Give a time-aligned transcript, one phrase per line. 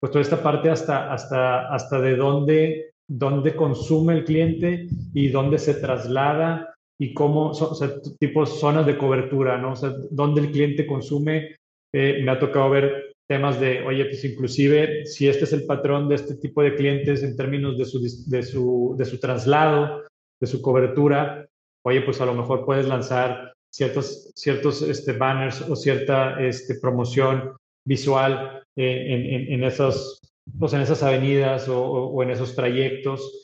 [0.00, 5.58] pues toda esta parte hasta, hasta, hasta de dónde, dónde consume el cliente y dónde
[5.58, 9.72] se traslada y cómo, o sea, tipo zonas de cobertura, ¿no?
[9.72, 11.56] O sea, dónde el cliente consume.
[11.94, 16.08] Eh, me ha tocado ver temas de, oye, pues inclusive si este es el patrón
[16.08, 20.02] de este tipo de clientes en términos de su, de su, de su traslado,
[20.40, 21.46] de su cobertura,
[21.84, 27.52] oye, pues a lo mejor puedes lanzar ciertos, ciertos este, banners o cierta este, promoción
[27.86, 30.20] visual eh, en, en, en, esos,
[30.58, 33.42] pues en esas avenidas o, o en esos trayectos.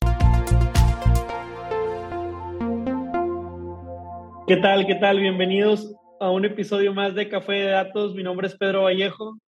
[4.46, 4.86] ¿Qué tal?
[4.86, 5.20] ¿Qué tal?
[5.20, 8.14] Bienvenidos a un episodio más de Café de Datos.
[8.14, 9.38] Mi nombre es Pedro Vallejo.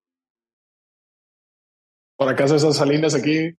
[2.16, 3.52] Por acá César Salinas aquí.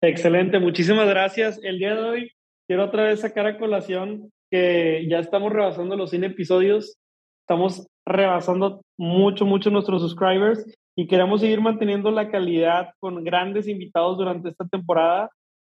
[0.00, 1.58] Excelente, muchísimas gracias.
[1.62, 2.32] El día de hoy
[2.68, 6.98] quiero otra vez sacar a colación que ya estamos rebasando los 100 episodios,
[7.40, 10.64] estamos rebasando mucho, mucho nuestros subscribers
[10.96, 15.30] y queremos seguir manteniendo la calidad con grandes invitados durante esta temporada.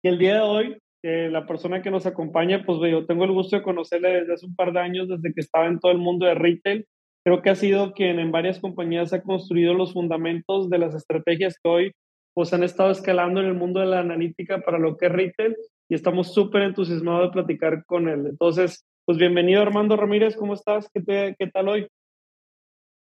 [0.02, 3.32] Y el día de hoy, eh, la persona que nos acompaña, pues yo tengo el
[3.32, 5.98] gusto de conocerle desde hace un par de años, desde que estaba en todo el
[5.98, 6.86] mundo de retail.
[7.24, 11.56] Creo que ha sido quien en varias compañías ha construido los fundamentos de las estrategias
[11.62, 11.92] que hoy
[12.34, 15.56] pues han estado escalando en el mundo de la analítica para lo que es retail
[15.90, 18.26] y estamos súper entusiasmados de platicar con él.
[18.26, 20.88] Entonces, pues bienvenido Armando Ramírez, ¿cómo estás?
[20.94, 21.88] ¿Qué, te, qué tal hoy?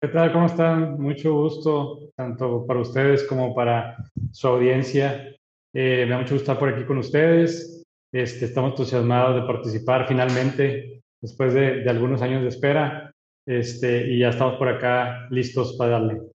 [0.03, 0.33] ¿Qué tal?
[0.33, 0.99] ¿Cómo están?
[0.99, 3.99] Mucho gusto, tanto para ustedes como para
[4.33, 5.29] su audiencia.
[5.75, 7.85] Eh, me da mucho gusto estar por aquí con ustedes.
[8.11, 13.13] Este, estamos entusiasmados de participar finalmente, después de, algunos años de espera,
[13.47, 16.30] este, y ya estamos por acá listos para darle.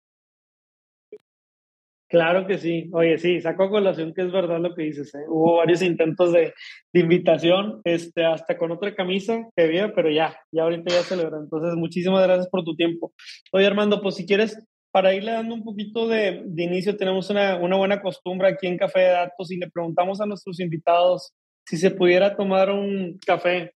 [2.13, 2.91] Claro que sí.
[2.93, 5.15] Oye, sí, saco colación que es verdad lo que dices.
[5.15, 5.25] ¿eh?
[5.29, 6.53] Hubo varios intentos de,
[6.93, 11.39] invitación, este, hasta con otra camisa que había, pero ya, ya ahorita ya celebra.
[11.39, 13.15] Entonces, muchísimas gracias por tu tiempo.
[13.51, 17.57] Oye, Armando, pues si quieres, para irle dando un poquito de, de inicio, tenemos una,
[17.57, 21.33] una, buena costumbre aquí en Café de Datos y le preguntamos a nuestros invitados
[21.65, 23.73] si se pudiera tomar un café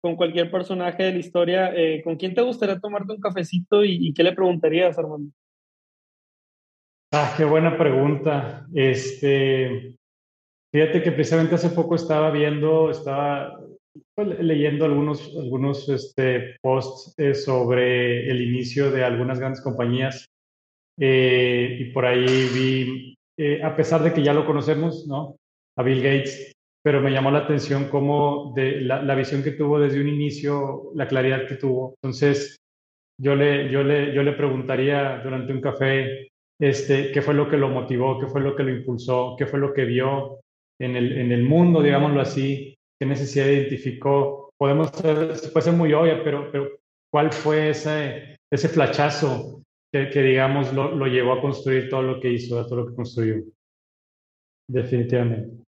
[0.00, 3.98] con cualquier personaje de la historia, eh, ¿con quién te gustaría tomarte un cafecito y,
[4.00, 5.32] y qué le preguntarías, Armando?
[7.12, 8.66] Ah, qué buena pregunta.
[8.72, 9.96] Este,
[10.72, 13.58] fíjate que precisamente hace poco estaba viendo, estaba
[14.14, 20.24] pues, leyendo algunos, algunos este, posts eh, sobre el inicio de algunas grandes compañías
[21.00, 25.34] eh, y por ahí vi, eh, a pesar de que ya lo conocemos, ¿no?
[25.76, 29.80] A Bill Gates, pero me llamó la atención cómo de la, la visión que tuvo
[29.80, 31.94] desde un inicio, la claridad que tuvo.
[32.00, 32.56] Entonces,
[33.20, 36.29] yo le, yo le, yo le preguntaría durante un café,
[36.60, 39.58] este, qué fue lo que lo motivó, qué fue lo que lo impulsó, qué fue
[39.58, 40.40] lo que vio
[40.78, 44.50] en el, en el mundo, digámoslo así, qué necesidad identificó.
[44.58, 46.68] Podemos ser, puede ser muy obvia, pero, pero
[47.10, 49.62] ¿cuál fue ese, ese flachazo
[49.92, 52.94] que, que digamos, lo, lo, llevó a construir todo lo que hizo, todo lo que
[52.94, 53.42] construyó?
[54.68, 55.64] Definitivamente.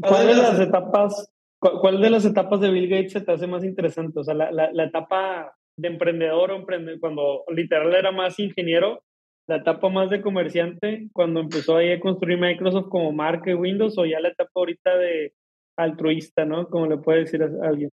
[0.00, 3.64] ¿Cuál de las etapas, cuál de las etapas de Bill Gates se te hace más
[3.64, 4.20] interesante?
[4.20, 9.02] O sea, la, la, etapa de emprendedor emprendedor, cuando literal era más ingeniero,
[9.46, 14.04] la etapa más de comerciante cuando empezó ahí a construir Microsoft como marca Windows o
[14.04, 15.32] ya la etapa ahorita de
[15.76, 16.68] altruista, ¿no?
[16.68, 17.90] Como le puede decir a alguien.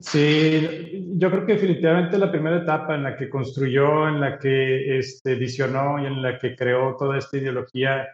[0.00, 4.98] Sí, yo creo que definitivamente la primera etapa en la que construyó, en la que
[4.98, 8.08] este, visionó y en la que creó toda esta ideología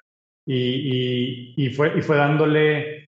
[0.47, 3.07] y, y, y fue, y fue dándole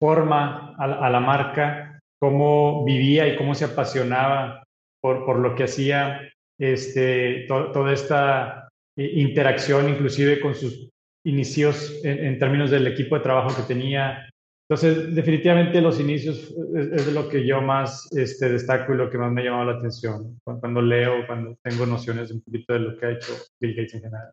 [0.00, 4.62] forma a, a, la marca, cómo vivía y cómo se apasionaba
[5.00, 8.61] por, por lo que hacía, este, to, toda esta
[8.96, 10.90] interacción inclusive con sus
[11.24, 14.28] inicios en, términos del equipo de trabajo que tenía.
[14.68, 19.18] Entonces, definitivamente los inicios es, es lo que yo más este, destaco y lo que
[19.18, 22.78] más me ha llamado la atención cuando, cuando leo, cuando tengo nociones un poquito de
[22.80, 24.30] lo que ha hecho Bill Gates en general.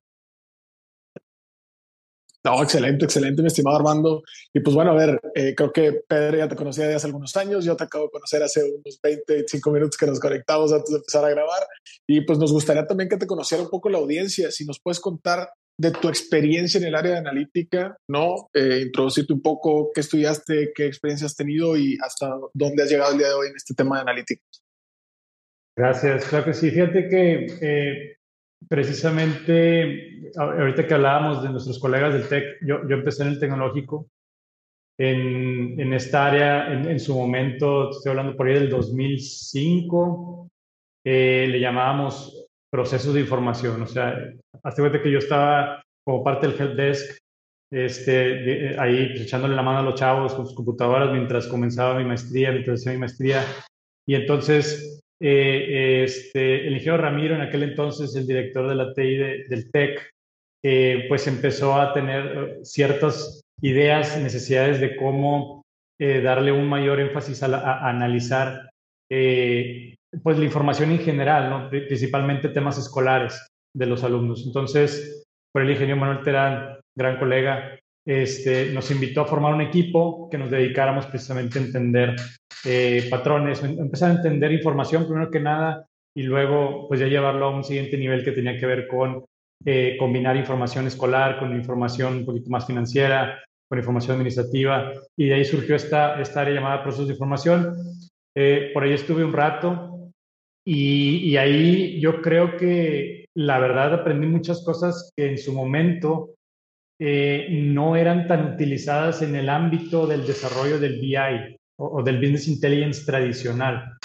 [2.44, 4.24] No, excelente, excelente, mi estimado Armando.
[4.54, 7.36] Y pues bueno, a ver, eh, creo que Pedro ya te conocía de hace algunos
[7.36, 10.90] años, yo te acabo de conocer hace unos 20, 25 minutos que nos conectamos antes
[10.90, 11.64] de empezar a grabar.
[12.08, 15.02] Y pues nos gustaría también que te conociera un poco la audiencia, si nos puedes
[15.02, 18.50] contar de tu experiencia en el área de analítica, ¿no?
[18.54, 23.14] Eh, introducirte un poco qué estudiaste, qué experiencia has tenido y hasta dónde has llegado
[23.14, 24.44] el día de hoy en este tema de analítica.
[25.78, 26.70] Gracias, claro que sí.
[26.72, 28.19] Fíjate que eh,
[28.68, 34.08] precisamente, ahorita que hablábamos de nuestros colegas del TEC, yo, yo empecé en el tecnológico,
[35.00, 40.50] en, en esta área, en, su momento, estoy hablando por ahí del 2005,
[41.06, 44.14] eh, le llamábamos procesos de información, o sea,
[44.62, 47.18] hasta cuenta que yo estaba como parte del help desk,
[47.72, 51.98] este, de, ahí pues, echándole la mano a los chavos con sus computadoras mientras comenzaba
[51.98, 53.44] mi maestría, mientras hacía mi maestría,
[54.06, 59.16] y entonces eh, este, el ingeniero Ramiro, en aquel entonces el director de la TI
[59.16, 60.12] de, del TEC,
[60.64, 65.64] eh, pues empezó a tener eh, ciertas ideas, necesidades de cómo
[65.98, 68.70] eh, darle un mayor énfasis a, analizar
[70.24, 74.46] pues la información en general, principalmente temas escolares de los alumnos.
[74.46, 80.30] Entonces, por el ingeniero Manuel Terán, gran colega, este, nos invitó a formar un equipo
[80.30, 82.16] que nos dedicáramos precisamente a entender
[83.10, 85.86] patrones, empezar a entender información primero que nada
[86.16, 89.24] y luego pues ya llevarlo a un siguiente nivel que tenía que ver con
[89.66, 95.34] eh, combinar información escolar con información un poquito más financiera, con información administrativa, y de
[95.36, 97.76] ahí surgió esta, área llamada procesos de información.
[98.36, 100.12] Eh, por ahí estuve un rato
[100.66, 106.36] y, ahí yo creo que la verdad aprendí muchas cosas que en su momento
[107.00, 112.48] eh, no eran tan utilizadas en el ámbito del desarrollo del BI o, del Business
[112.48, 113.98] Intelligence tradicional.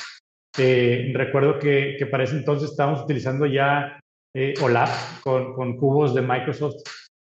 [0.57, 3.99] recuerdo que, para ese entonces estábamos utilizando ya
[4.37, 4.89] eh, OLAP
[5.23, 6.83] con, cubos de Microsoft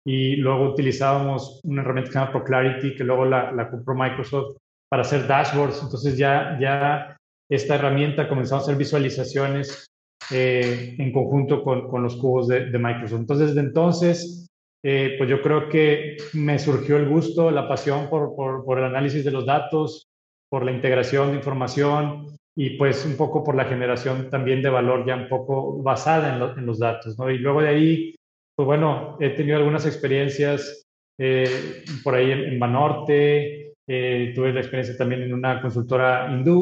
[0.06, 4.56] y luego utilizábamos una herramienta que se ProClarity que luego la, la compró Microsoft
[4.90, 5.82] para hacer dashboards.
[5.82, 7.16] Entonces ya, ya
[7.50, 9.86] esta herramienta comenzó a hacer visualizaciones
[10.30, 13.20] eh, en conjunto con, con, los cubos de, de, Microsoft.
[13.20, 14.47] Entonces desde entonces,
[14.82, 19.30] eh, pues yo creo que me surgió el gusto, la pasión por, el análisis de
[19.30, 20.08] los datos,
[20.48, 25.06] por la integración de información, y pues un poco por la generación también de valor
[25.06, 27.30] ya un poco basada en, los datos, ¿no?
[27.30, 28.14] Y luego de ahí,
[28.56, 30.84] pues bueno, he tenido algunas experiencias
[31.18, 36.60] eh, por ahí en, Banorte, eh, tuve la experiencia también en una consultora hindú,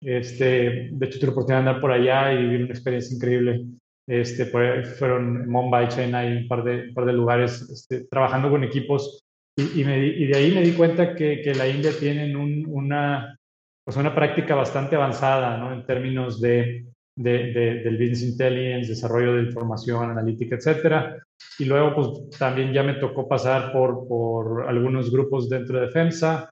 [0.00, 3.64] este, de hecho tuve la oportunidad de andar por allá y vivir una experiencia increíble.
[4.08, 8.64] Este, fueron Mumbai, China y un par de, un par de lugares este, trabajando con
[8.64, 9.22] equipos
[9.54, 12.64] y, y, me, y, de ahí me di cuenta que, que la India tienen un,
[12.68, 13.38] una,
[13.84, 15.74] pues una práctica bastante avanzada ¿no?
[15.74, 21.22] en términos de, de, de, del business intelligence, desarrollo de información, analítica, etcétera.
[21.58, 26.48] Y luego, pues también ya me tocó pasar por, por algunos grupos dentro de FEMSA,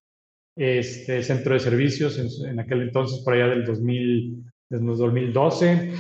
[0.57, 5.95] este centro de servicios en, en aquel entonces, por allá del 2000, desde 2012.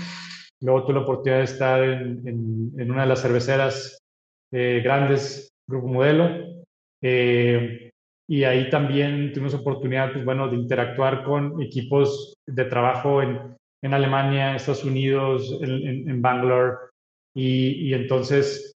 [0.63, 3.99] Luego tuve la oportunidad de estar en, en, en una de las cerveceras
[4.53, 6.65] eh, grandes, Grupo Modelo.
[7.03, 7.91] Eh,
[8.29, 13.95] y ahí también tuvimos oportunidad, pues bueno, de interactuar con equipos de trabajo en, en
[13.95, 16.77] Alemania, Estados Unidos, en, en, Bangalore,
[17.35, 18.73] y, y, entonces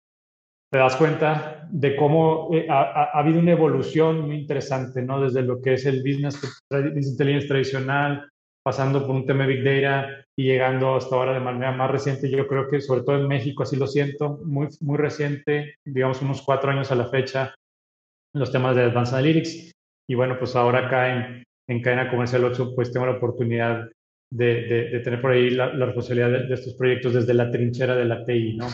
[0.71, 5.21] te das cuenta de cómo eh, ha, ha, habido una evolución muy interesante, ¿no?
[5.21, 6.39] Desde lo que es el business,
[6.71, 8.29] business intelligence tradicional,
[8.69, 12.29] pasando por un tema de Big Data y llegando hasta ahora de manera más reciente,
[12.29, 16.43] yo creo que sobre todo en México, así lo siento, muy, muy reciente, digamos unos
[16.43, 17.55] cuatro años a la fecha,
[18.35, 19.73] los temas de Advanced Analytics.
[20.06, 23.88] Y bueno, pues ahora acá en, en Cadena Comercial 8, pues tengo la oportunidad
[24.31, 27.50] de, de, de tener por ahí la, la responsabilidad de, de, estos proyectos desde la
[27.50, 28.67] trinchera de la TI, ¿no?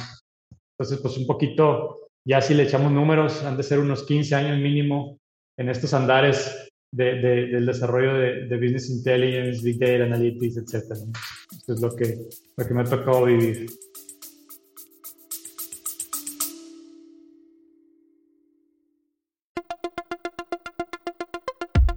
[0.72, 4.58] Entonces, pues un poquito, ya si le echamos números, han de ser unos 15 años
[4.58, 5.18] mínimo
[5.56, 10.92] en estos andares de, del desarrollo de, Business Intelligence, Big Data Analytics, etc.
[10.92, 12.18] Eso es lo que,
[12.56, 13.66] lo que me ha tocado vivir.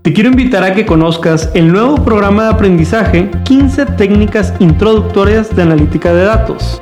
[0.01, 5.61] Te quiero invitar a que conozcas el nuevo programa de aprendizaje 15 técnicas introductorias de
[5.61, 6.81] analítica de datos.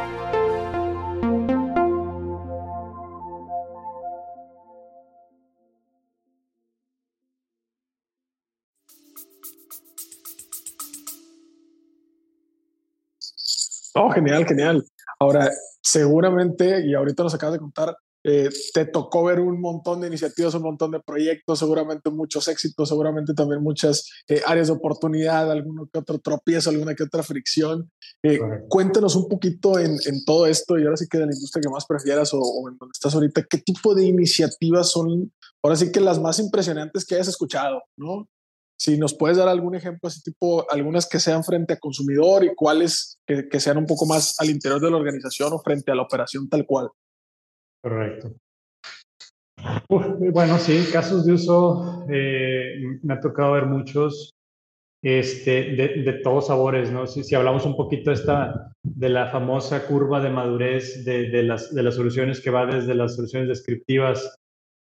[13.96, 14.86] Oh, genial, genial.
[15.18, 15.50] Ahora,
[15.82, 17.96] seguramente, y ahorita nos acabas de contar,
[18.32, 22.88] eh, te tocó ver un montón de iniciativas, un montón de proyectos, seguramente muchos éxitos,
[22.88, 27.90] seguramente también muchas eh, áreas de oportunidad, alguno que otro tropiezo, alguna que otra fricción.
[28.22, 31.64] Eh, cuéntanos un poquito en, en, todo esto y ahora sí que de la industria
[31.64, 35.34] que más prefieras o, o, en donde estás ahorita, ¿qué tipo de iniciativas son
[35.64, 37.82] ahora sí que las más impresionantes que hayas escuchado?
[37.98, 38.30] ¿no?
[38.78, 42.54] Si nos puedes dar algún ejemplo, así tipo, algunas que sean frente a consumidor y
[42.54, 45.96] cuáles que, que, sean un poco más al interior de la organización o frente a
[45.96, 46.90] la operación tal cual.
[47.82, 48.34] Correcto.
[49.90, 54.32] bueno, sí, casos de uso, eh, me ha tocado ver muchos
[55.02, 57.08] este, de, todos sabores, ¿no?
[57.08, 61.74] Si, si, hablamos un poquito esta, de la famosa curva de madurez de, de, las,
[61.74, 64.38] de las soluciones que va desde las soluciones descriptivas,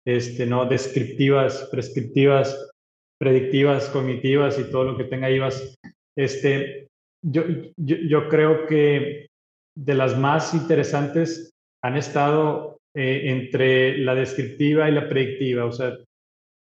[0.06, 0.66] este, ¿no?
[0.66, 2.72] Descriptivas, prescriptivas,
[3.20, 5.76] predictivas, cognitivas y todo lo que tenga IVAs.
[6.18, 6.88] Este,
[7.24, 7.44] yo,
[7.78, 9.28] yo, yo creo que
[9.76, 11.52] de las más interesantes
[11.84, 15.96] han estado eh, entre la descriptiva y la predictiva, o sea,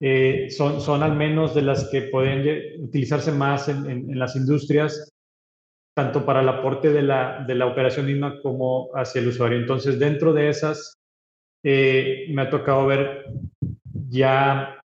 [0.02, 5.10] eh, son, son al menos de las que pueden utilizarse más en, las industrias,
[5.96, 9.58] tanto para el aporte de la, de la, operación misma como hacia el usuario.
[9.58, 10.96] Entonces, dentro de esas,
[11.64, 13.24] eh, me ha tocado ver
[14.10, 14.82] ya,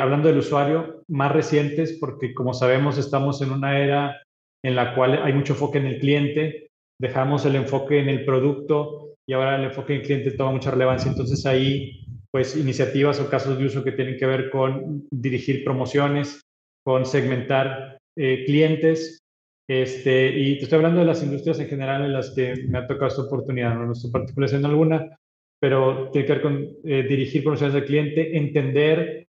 [0.00, 4.20] hablando del usuario, más recientes, porque como sabemos, estamos en una era
[4.64, 6.70] en la cual hay mucho enfoque en el cliente,
[7.00, 10.72] dejamos el enfoque en el producto y ahora el enfoque en el cliente toma mucha
[10.72, 11.08] relevancia.
[11.08, 16.40] Entonces ahí, pues iniciativas o casos de uso que tienen que ver con dirigir promociones,
[16.84, 19.20] con segmentar eh, clientes.
[19.68, 22.88] Este, y te estoy hablando de las industrias en general en las que me ha
[22.88, 25.16] tocado esta oportunidad, no, estoy particularizando alguna,
[25.60, 29.28] pero tiene que ver con eh, dirigir promociones del cliente, entender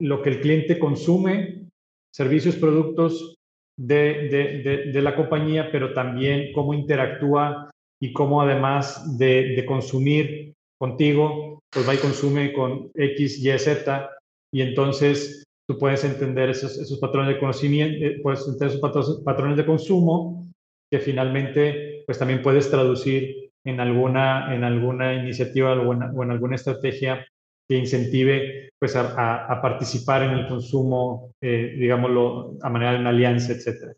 [0.00, 1.68] lo que el cliente consume,
[2.14, 3.34] servicios, productos,
[3.78, 7.70] de, de, la compañía, pero también cómo interactúa
[8.00, 14.10] y cómo además de, consumir contigo, pues va y consume con X, Y, Z,
[14.52, 19.56] y entonces tú puedes entender esos, esos patrones de conocimiento, eh, puedes entender esos patrones
[19.56, 20.48] de consumo
[20.90, 27.26] que finalmente pues también puedes traducir en alguna, en alguna iniciativa o en alguna estrategia
[27.68, 33.52] que incentive pues, a, participar en el consumo, eh, digámoslo, a manera de una alianza,
[33.52, 33.94] etc.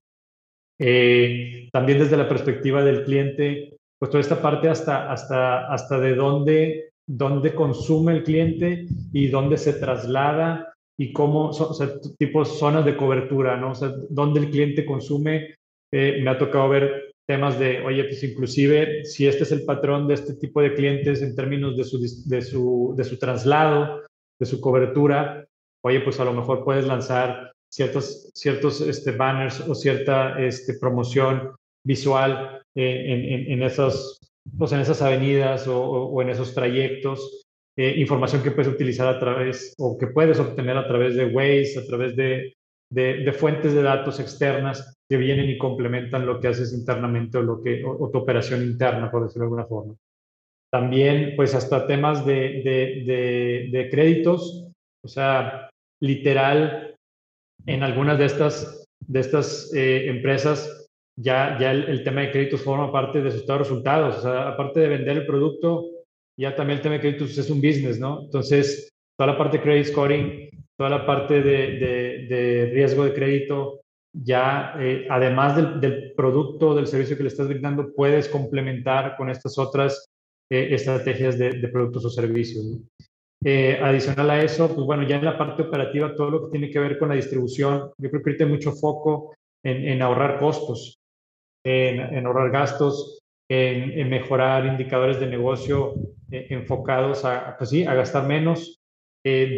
[0.79, 6.15] Eh, también desde la perspectiva del cliente, pues toda esta parte hasta, hasta, hasta de
[6.15, 12.87] dónde, dónde consume el cliente y dónde se traslada y cómo, o sea, tipos zonas
[12.87, 13.73] de cobertura, ¿no?
[13.73, 15.55] O sea, dónde el cliente consume.
[15.93, 20.09] Eh, me ha tocado ver temas de, oye, pues inclusive si este es el patrón
[20.09, 24.01] de este tipo de clientes en términos de su, de su, de su traslado,
[24.39, 25.47] de su cobertura,
[25.85, 31.53] oye, pues a lo mejor puedes lanzar ciertos, ciertos este, banners o cierta este, promoción
[31.85, 34.19] visual eh, en, en, esos,
[34.59, 37.41] pues en esas avenidas o, o en esos trayectos,
[37.77, 41.79] eh, información que puedes utilizar a través o que puedes obtener a través de Waze,
[41.79, 42.55] a través de,
[42.91, 47.63] de, fuentes de datos externas que vienen y complementan lo que haces internamente o, lo
[47.63, 49.95] que, o, tu operación interna, por decirlo de alguna forma.
[50.71, 54.69] También, pues hasta temas de, de, de, créditos,
[55.03, 55.71] o sea,
[56.03, 56.97] literal,
[57.67, 60.80] en algunas de estas, de estas eh, empresas
[61.21, 64.19] ya, ya el, tema de créditos forma parte de sus resultados.
[64.19, 65.87] O sea, aparte de vender el producto,
[66.39, 68.23] ya también el tema de créditos es un business, ¿no?
[68.23, 73.81] Entonces, toda la parte de credit scoring, toda la parte de, de riesgo de crédito,
[74.13, 79.57] ya eh, además del, producto, del servicio que le estás brindando, puedes complementar con estas
[79.59, 80.07] otras
[80.51, 82.65] eh, estrategias de, productos o servicios.
[83.43, 86.71] Eh, adicional a eso, pues bueno, ya en la parte operativa, todo lo que tiene
[86.71, 90.99] que ver con la distribución, yo creo que ahorita hay mucho foco en, ahorrar costos,
[91.65, 95.95] en, ahorrar gastos, en, mejorar indicadores de negocio
[96.31, 98.79] enfocados a, pues sí, a gastar menos,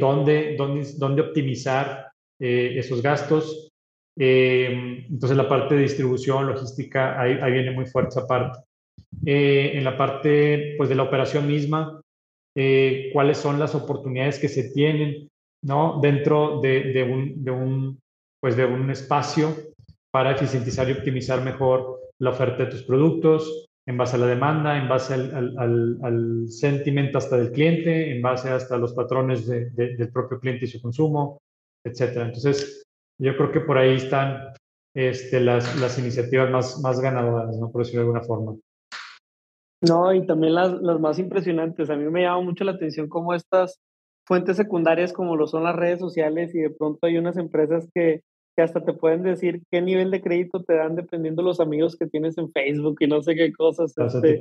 [0.00, 3.72] dónde, dónde, dónde optimizar esos gastos,
[4.18, 8.60] eh, entonces la parte de distribución, logística, ahí, viene muy fuerte esa parte.
[9.24, 12.00] Eh, en la parte pues, de la operación misma,
[12.54, 15.28] eh, cuáles son las oportunidades que se tienen
[15.64, 16.00] ¿no?
[16.02, 17.98] dentro de, un, de, un,
[18.40, 19.54] pues, de un espacio
[20.12, 24.78] para eficientizar y optimizar mejor la oferta de tus productos en base a la demanda,
[24.78, 30.12] en base al, al, al, sentimiento hasta del cliente, en base hasta los patrones del
[30.12, 31.40] propio cliente y su consumo,
[31.84, 32.26] etcétera.
[32.26, 32.84] Entonces,
[33.18, 34.52] yo creo que por ahí están
[34.94, 37.72] este, las, las iniciativas más, más ganadoras, ¿no?
[37.72, 38.56] por decirlo de alguna forma.
[39.88, 41.90] No, y también las, las más impresionantes.
[41.90, 43.80] A mí me llama mucho la atención cómo estas
[44.24, 48.22] fuentes secundarias como lo son las redes sociales y de pronto hay unas empresas que,
[48.56, 51.96] que hasta te pueden decir qué nivel de crédito te dan dependiendo de los amigos
[51.96, 53.94] que tienes en Facebook y no sé qué cosas.
[53.96, 54.40] Este,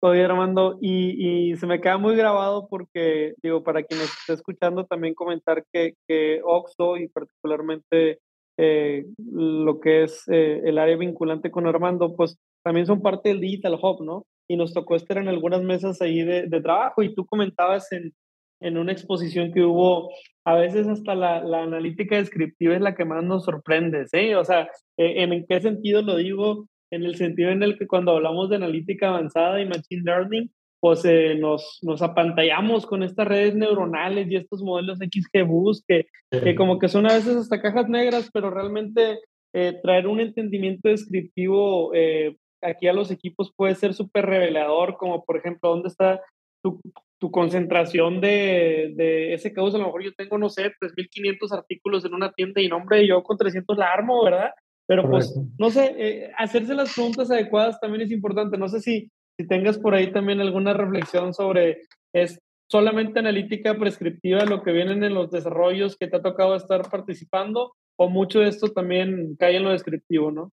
[0.00, 4.34] Oye, Armando, y, y, se me queda muy grabado porque, digo, para quien nos esté
[4.34, 8.20] escuchando, también comentar que, que Oxo y particularmente
[8.58, 13.40] eh, lo que es eh, el área vinculante con Armando, pues también son parte del
[13.40, 14.24] Digital Hub, ¿no?
[14.48, 18.12] Y nos tocó estar en algunas mesas ahí de, de trabajo y tú comentabas en,
[18.60, 20.10] en, una exposición que hubo,
[20.46, 24.32] a veces hasta la, la, analítica descriptiva es la que más nos sorprende, ¿sí?
[24.34, 26.68] O sea, eh, ¿en qué sentido lo digo?
[26.90, 30.50] en el sentido en el que cuando hablamos de analítica avanzada y machine learning,
[30.80, 36.54] pues eh, nos, nos apantallamos con estas redes neuronales y estos modelos XGBoost que, que
[36.54, 39.20] como que son a veces hasta cajas negras, pero realmente
[39.52, 45.24] eh, traer un entendimiento descriptivo eh, aquí a los equipos puede ser súper revelador, como
[45.24, 46.20] por ejemplo, ¿dónde está
[46.62, 46.80] tu,
[47.18, 49.76] tu concentración de, de ese causa?
[49.76, 53.22] A lo mejor yo tengo, no sé, 3.500 artículos en una tienda y nombre, yo
[53.22, 54.50] con 300 la armo, ¿verdad?
[54.88, 58.56] Pero pues, no sé, hacerse las preguntas adecuadas también es importante.
[58.56, 61.82] No sé si si tengas por ahí también alguna reflexión sobre,
[62.12, 62.38] ¿es
[62.70, 67.74] solamente analítica prescriptiva lo que vienen en los desarrollos que te ha tocado estar participando?
[67.98, 70.52] ¿O mucho de esto también cae en lo descriptivo, no?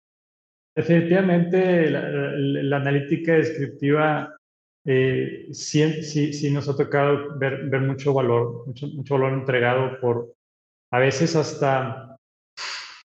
[0.77, 4.38] Definitivamente la, analítica descriptiva
[4.91, 10.33] eh, sí, sí, sí, nos ha tocado ver, mucho valor, mucho, mucho valor entregado por
[10.91, 12.17] a veces hasta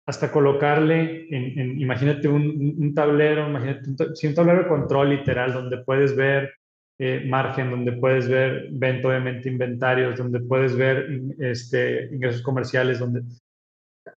[0.09, 6.55] hasta colocarle, en, imagínate un, tablero, imagínate un, tablero de control literal donde puedes ver
[6.99, 13.21] eh, margen, donde puedes ver venta, obviamente inventarios, donde puedes ver este, ingresos comerciales, donde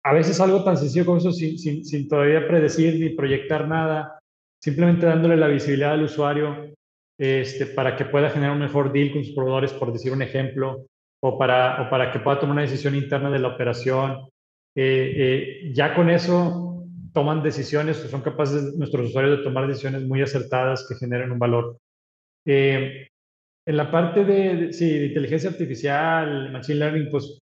[0.05, 4.21] a veces algo tan sencillo como eso sin, sin, sin, todavía predecir ni proyectar nada,
[4.63, 6.78] simplemente dándole la visibilidad al usuario
[7.19, 10.87] este, para que pueda generar un mejor deal con sus proveedores, por decir un ejemplo,
[11.21, 14.29] o para, o para que pueda tomar una decisión interna de la operación,
[14.77, 20.23] eh, eh, ya con eso toman decisiones, son capaces nuestros usuarios de tomar decisiones muy
[20.23, 21.79] acertadas que generen un valor.
[22.47, 23.09] Eh,
[23.67, 27.41] en la parte de, sí, de, inteligencia artificial, machine learning, pues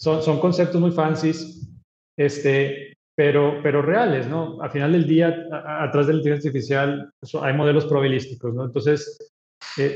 [0.00, 1.70] son, son conceptos muy fancies,
[2.18, 4.60] este, pero, pero reales, ¿no?
[4.60, 7.10] Al final del día, atrás de la inteligencia artificial
[7.42, 8.64] hay modelos probabilísticos, ¿no?
[8.64, 9.18] Entonces,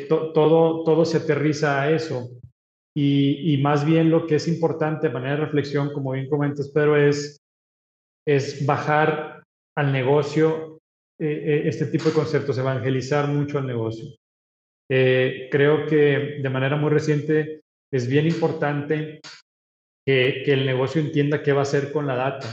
[0.09, 2.31] todo, todo se aterriza a eso.
[3.01, 6.97] Y, más bien lo que es importante de manera de reflexión, como bien comentas, Pedro,
[6.97, 7.39] es,
[8.27, 9.45] es bajar
[9.77, 10.79] al negocio
[11.21, 14.17] eh, eh, este tipo de conceptos, evangelizar mucho al negocio.
[14.91, 17.61] Eh, creo que de manera muy reciente
[17.93, 19.21] es bien importante
[20.05, 22.49] que, que, el negocio entienda qué va a hacer con la data.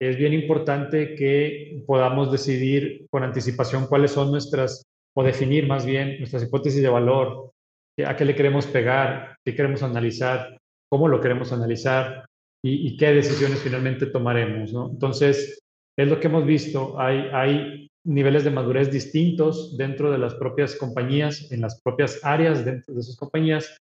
[0.00, 4.82] Es bien importante que podamos decidir con anticipación cuáles son nuestras,
[5.16, 7.52] o definir más bien nuestras hipótesis de valor,
[8.04, 10.58] a qué le queremos pegar, qué queremos analizar,
[10.90, 12.26] cómo lo queremos analizar
[12.62, 14.72] y, qué decisiones finalmente tomaremos.
[14.90, 15.60] Entonces,
[15.96, 16.98] es lo que hemos visto.
[16.98, 22.64] Hay, hay niveles de madurez distintos dentro de las propias compañías, en las propias áreas
[22.64, 23.76] dentro de esas compañías.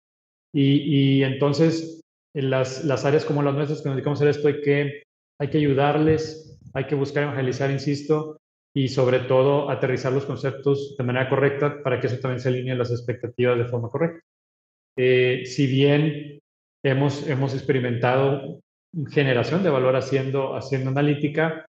[0.53, 2.01] Y, y entonces,
[2.35, 5.03] en las, las, áreas como las nuestras que nos dedicamos a esto, hay que,
[5.39, 8.37] hay que ayudarles, hay que buscar evangelizar, insisto,
[8.75, 12.75] y sobre todo aterrizar los conceptos de manera correcta para que eso también se alinee
[12.75, 14.21] las expectativas de forma correcta.
[14.97, 16.39] Eh, si bien
[16.83, 18.59] hemos, hemos experimentado
[19.09, 21.65] generación de valor haciendo, haciendo analítica,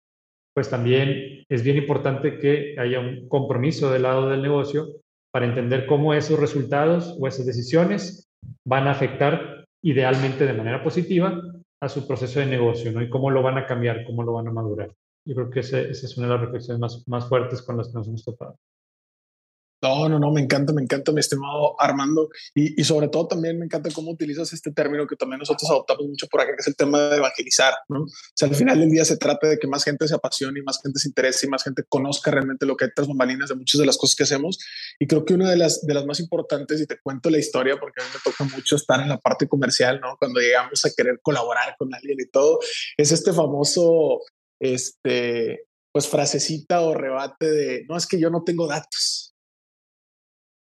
[0.53, 4.87] pues también es bien importante que haya un compromiso del lado del negocio
[5.31, 8.27] para entender cómo esos resultados o esas decisiones
[8.65, 11.41] van a afectar idealmente de manera positiva
[11.81, 13.01] a su proceso de negocio, ¿no?
[13.01, 14.93] Y cómo lo van a cambiar, cómo lo van a madurar.
[15.25, 17.93] Yo creo que esa es una de las reflexiones más, más fuertes con las que
[17.93, 18.57] nos hemos topado.
[19.81, 22.29] No, no, no, me encanta, me encanta, mi estimado Armando.
[22.53, 26.05] Y, y, sobre todo también me encanta cómo utilizas este término que también nosotros adoptamos
[26.05, 28.01] mucho por acá, que es el tema de evangelizar, ¿no?
[28.01, 30.63] O sea, al final del día se trata de que más gente se apasione y
[30.63, 33.55] más gente se interese y más gente conozca realmente lo que hay tras bambalinas de
[33.55, 34.59] muchas de las cosas que hacemos.
[34.99, 37.77] Y creo que una de las, de las más importantes, y te cuento la historia
[37.79, 40.17] porque a mí me toca mucho estar en la parte comercial, ¿no?
[40.19, 42.59] Cuando llegamos a querer colaborar con alguien y todo,
[42.97, 44.21] es este famoso
[44.59, 49.28] este, pues frasecita o rebate de, no, es que yo no tengo datos.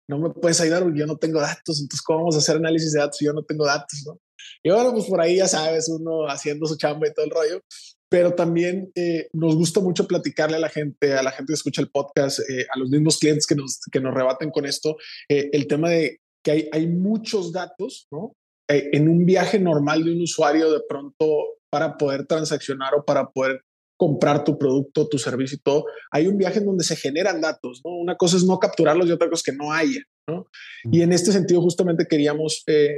[0.09, 1.79] No me puedes ayudar porque yo no tengo datos.
[1.79, 4.03] Entonces, ¿cómo vamos a hacer análisis de datos si yo no tengo datos?
[4.07, 4.19] ¿no?
[4.63, 7.61] Y bueno, pues por ahí ya sabes, uno haciendo su chamba y todo el rollo.
[8.09, 11.81] Pero también eh, nos gusta mucho platicarle a la gente, a la gente que escucha
[11.81, 14.97] el podcast, eh, a los mismos clientes que nos, que nos rebaten con esto,
[15.29, 18.33] eh, el tema de que hay, hay muchos datos, ¿no?
[18.71, 21.25] en un viaje normal de un usuario, de pronto
[21.71, 23.63] para poder transaccionar o para poder
[23.99, 27.81] comprar tu producto, tu servicio y todo, hay un viaje en donde se generan datos,
[27.83, 27.91] ¿no?
[27.91, 30.47] Una cosa es no capturarlos y otra cosa es que no haya, ¿no?
[30.89, 32.95] Y en este sentido justamente queríamos, eh,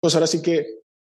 [0.00, 0.66] pues ahora sí que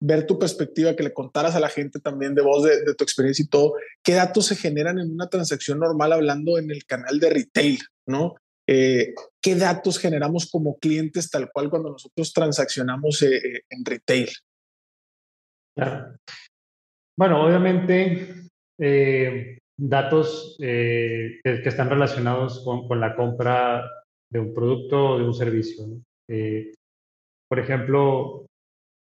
[0.02, 3.44] ver tu perspectiva, que le contaras a la gente también de voz de, tu experiencia
[3.44, 7.30] y todo, qué datos se generan en una transacción normal hablando en el canal de
[7.30, 8.36] retail, ¿no?
[8.68, 14.30] Eh, ¿Qué datos generamos como clientes tal cual cuando nosotros transaccionamos eh, en retail?
[15.74, 16.18] Claro.
[17.18, 18.45] Bueno, obviamente
[18.80, 23.90] eh, datos eh, que, están relacionados con, la compra
[24.32, 25.86] de un producto o de un servicio.
[26.30, 26.74] Eh,
[27.48, 28.46] por ejemplo,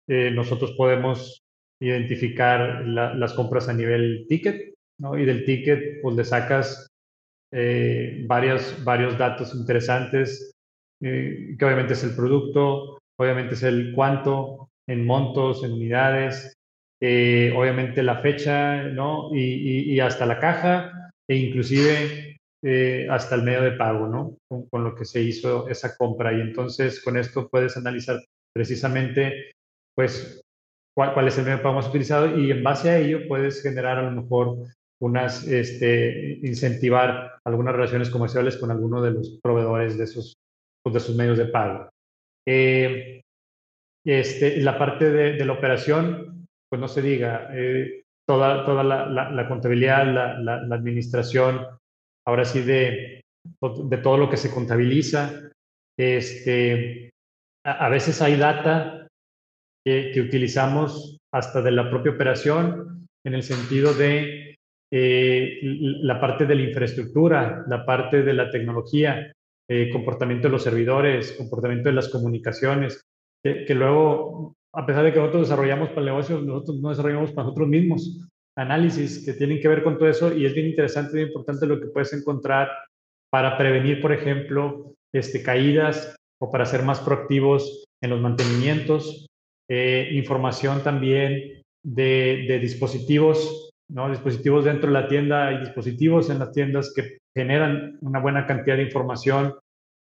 [0.08, 1.40] nosotros podemos
[1.82, 5.18] identificar las compras a nivel ticket, ¿no?
[5.18, 6.88] y del ticket pues le sacas
[8.28, 10.52] varios, varios datos interesantes
[11.00, 16.54] que obviamente es el producto, obviamente es el cuánto, en montos, en unidades,
[17.02, 19.30] obviamente la fecha, ¿no?
[19.34, 22.38] Y, hasta la caja e inclusive
[23.10, 24.38] hasta el medio de pago, ¿no?
[24.70, 26.34] Con, lo que se hizo esa compra.
[26.34, 28.20] Y entonces con esto puedes analizar
[28.54, 29.52] precisamente,
[29.96, 30.42] pues,
[30.96, 33.98] cuál, es el medio de pago más utilizado y en base a ello puedes generar
[33.98, 34.58] a lo mejor
[35.02, 40.36] unas, este, incentivar algunas relaciones comerciales con alguno de los proveedores de esos,
[40.86, 41.90] de sus medios de pago.
[42.48, 43.22] Eh,
[44.06, 46.43] este, la parte de, la operación,
[46.74, 50.08] pues no se diga, eh, toda, toda la, contabilidad,
[50.42, 51.64] la, administración,
[52.26, 53.22] ahora sí de,
[53.62, 55.52] de todo lo que se contabiliza,
[56.00, 57.12] este,
[57.64, 59.08] a, veces hay data
[59.86, 64.56] que, utilizamos hasta de la propia operación en el sentido de
[64.92, 69.32] eh, la parte de la infraestructura, la parte de la tecnología,
[69.70, 73.00] eh, comportamiento de los servidores, comportamiento de las comunicaciones,
[73.44, 77.44] que, luego, a pesar de que nosotros desarrollamos para el negocio, nosotros no desarrollamos para
[77.46, 81.24] nosotros mismos análisis que tienen que ver con todo eso y es bien interesante y
[81.24, 82.70] importante lo que puedes encontrar
[83.32, 89.28] para prevenir, por ejemplo, este, caídas o para ser más proactivos en los mantenimientos,
[89.70, 94.10] eh, información también de, dispositivos, ¿no?
[94.10, 98.78] dispositivos dentro de la tienda, hay dispositivos en las tiendas que generan una buena cantidad
[98.78, 99.56] de información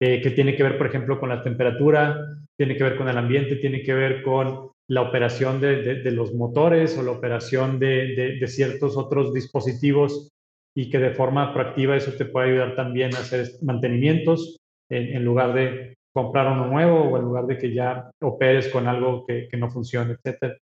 [0.00, 2.18] eh, que tiene que ver, por ejemplo, con la temperatura,
[2.56, 6.34] tiene que ver con el ambiente, tiene que ver con la operación de, de, los
[6.34, 10.28] motores o la operación de, de, ciertos otros dispositivos
[10.76, 14.58] y que de forma proactiva eso te puede ayudar también a hacer mantenimientos
[14.90, 19.24] en, lugar de comprar uno nuevo o en lugar de que ya operes con algo
[19.26, 20.58] que, que no funcione, etc.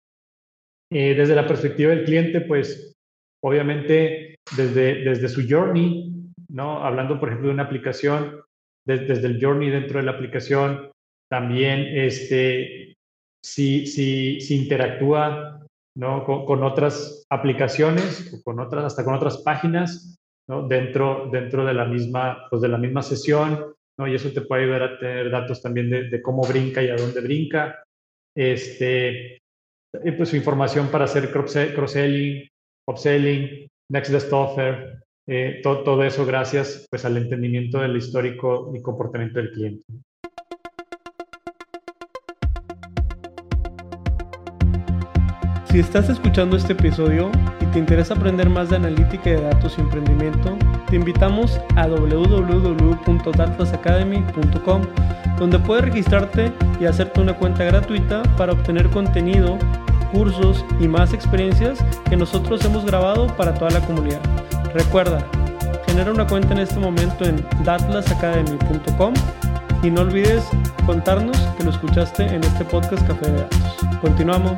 [0.91, 2.93] Eh, desde la perspectiva del cliente, pues
[3.41, 6.11] obviamente desde, desde su journey,
[6.49, 6.83] ¿no?
[6.83, 8.41] Hablando, por ejemplo, de una aplicación,
[8.97, 10.91] desde el journey dentro de la aplicación,
[11.29, 12.95] también este,
[13.43, 15.59] si, si, si interactúa
[15.97, 16.23] ¿no?
[16.23, 20.67] Con, con, otras aplicaciones, con otras, hasta con otras páginas, ¿no?
[20.67, 24.07] dentro, dentro de, la misma, pues de la misma sesión, ¿no?
[24.07, 27.19] Y eso te puede ayudar a tener datos también de, cómo brinca y a dónde
[27.19, 27.83] brinca.
[28.35, 29.39] Este,
[29.91, 32.47] pues su información para hacer cross-selling,
[32.87, 38.81] upselling, next best offer, eh, todo, todo, eso gracias pues al entendimiento del histórico y
[38.81, 39.85] comportamiento del cliente.
[45.65, 47.29] Si estás escuchando este episodio
[47.61, 50.57] y te interesa aprender más de analítica de datos y emprendimiento,
[50.89, 54.81] te invitamos a www.datlasacademy.com,
[55.37, 59.59] donde puedes registrarte y hacerte una cuenta gratuita para obtener contenido,
[60.11, 64.21] cursos y más experiencias que nosotros hemos grabado para toda la comunidad.
[64.73, 65.25] Recuerda,
[65.87, 69.13] genera una cuenta en este momento en datlasacademy.com
[69.83, 70.43] y no olvides
[70.85, 73.75] contarnos que lo escuchaste en este podcast Café de Datos.
[74.01, 74.57] Continuamos.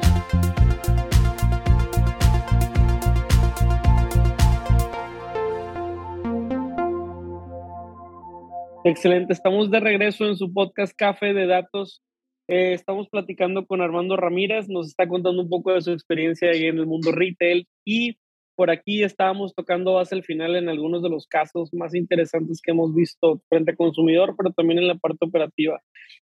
[8.83, 12.01] Excelente, estamos de regreso en su podcast Café de Datos.
[12.51, 16.65] Eh, estamos platicando con Armando Ramírez, nos está contando un poco de su experiencia ahí
[16.65, 18.17] en el mundo retail y
[18.57, 22.71] por aquí estábamos tocando hasta el final en algunos de los casos más interesantes que
[22.71, 25.81] hemos visto frente al consumidor, pero también en la parte operativa.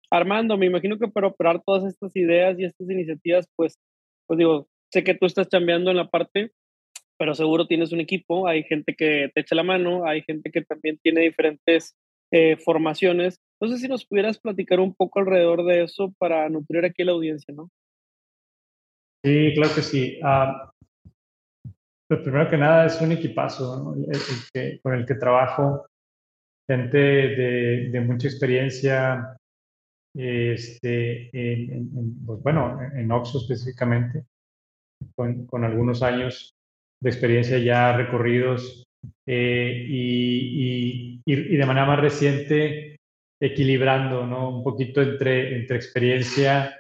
[0.10, 3.78] Armando, me imagino que para operar todas estas ideas y estas iniciativas, pues,
[4.26, 6.54] pues digo, sé que tú estás cambiando en la parte,
[7.20, 10.64] pero seguro tienes un equipo, hay gente que te echa la mano, hay gente que
[10.64, 11.96] también tiene diferentes
[12.32, 13.40] eh, formaciones.
[13.62, 17.14] No sé si nos pudieras platicar un poco alrededor de eso para nutrir aquí la
[17.14, 17.70] audiencia, ¿no?
[19.24, 20.20] Sí, claro que sí.
[20.22, 20.70] Uh,
[22.08, 23.96] primero que nada es un equipazo
[24.84, 25.88] con el que trabajo,
[26.70, 29.38] gente de, mucha experiencia,
[30.16, 34.26] este, en, pues bueno, en Oxo específicamente,
[35.16, 36.54] con, algunos años
[37.02, 38.84] de experiencia ya recorridos
[39.26, 42.98] eh, y, y, de manera más reciente
[43.42, 44.58] equilibrando ¿no?
[44.58, 46.80] un poquito entre, entre experiencia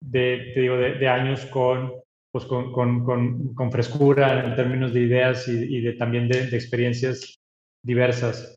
[0.00, 1.92] de, te digo, de, años con,
[2.32, 7.36] pues con, con, con, frescura en términos de ideas y, de, también de, experiencias
[7.84, 8.54] diversas.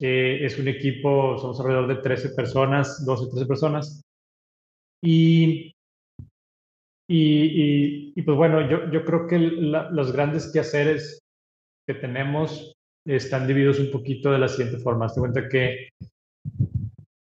[0.00, 4.02] Eh, es un equipo, somos alrededor de 13 personas, 12, 13 personas.
[5.02, 5.72] Y,
[7.08, 11.25] y, y, pues bueno, yo, yo creo que los grandes quehaceres
[11.86, 12.72] que tenemos
[13.06, 15.06] están divididos un poquito de la siguiente forma.
[15.06, 15.88] Hazte cuenta que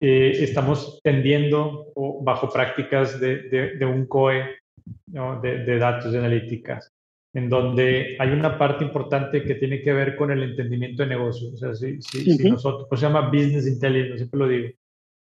[0.02, 3.44] eh, estamos tendiendo o bajo prácticas de,
[3.78, 4.58] de, un COE
[5.06, 6.90] de, datos de analíticas,
[7.34, 11.54] en donde hay una parte importante que tiene que ver con el entendimiento de negocios.
[11.54, 14.70] O sea, si, si, nosotros, pues se llama Business Intelligence, siempre lo digo.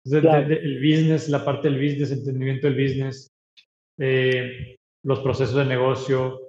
[0.04, 3.28] el business, la parte del business, entendimiento del business,
[3.98, 6.47] eh, los procesos de negocio.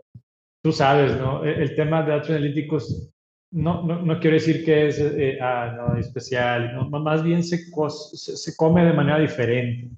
[0.70, 1.44] Tú sabes, ¿no?
[1.44, 3.12] E, el, tema de datos analíticos
[3.52, 7.58] no, no, no, quiero decir que es eh, ah, no, especial, no, más bien se,
[7.58, 9.90] se, come de manera diferente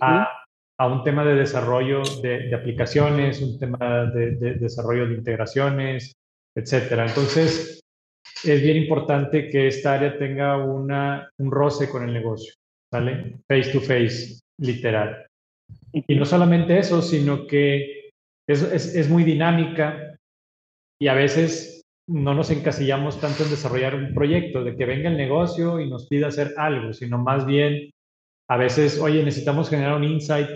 [0.00, 0.26] a,
[0.78, 6.14] a, un tema de desarrollo de, de aplicaciones, un tema de, de, desarrollo de integraciones,
[6.56, 7.04] etcétera.
[7.06, 7.82] Entonces,
[8.44, 12.54] es bien importante que esta área tenga una, un roce con el negocio,
[12.90, 13.40] ¿sale?
[13.46, 15.26] Face to face, literal.
[15.92, 17.97] Y no solamente eso, sino que
[18.48, 20.16] es, es, es muy dinámica
[21.00, 25.16] y a veces no nos encasillamos tanto en desarrollar un proyecto, de que venga el
[25.16, 27.90] negocio y nos pida hacer algo, sino más bien
[28.50, 30.48] a veces, oye, necesitamos generar un insight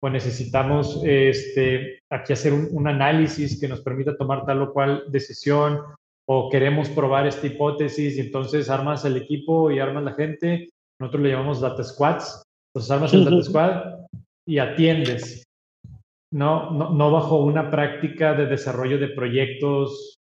[0.00, 5.04] o necesitamos este, aquí hacer un, un, análisis que nos permita tomar tal o cual
[5.08, 5.80] decisión
[6.28, 10.68] o queremos probar esta hipótesis y entonces armas el equipo y armas la gente.
[11.00, 12.42] Nosotros le llamamos data squads.
[12.68, 13.82] Entonces armas el data squad
[14.46, 15.47] y atiendes.
[16.30, 20.14] No, no, bajo una práctica de desarrollo de proyectos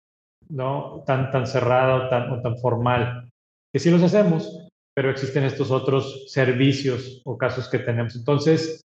[0.51, 3.31] no tan, tan cerrada o tan, tan formal,
[3.73, 8.15] que sí los hacemos, pero existen estos otros servicios o casos que tenemos.
[8.15, 8.83] Entonces,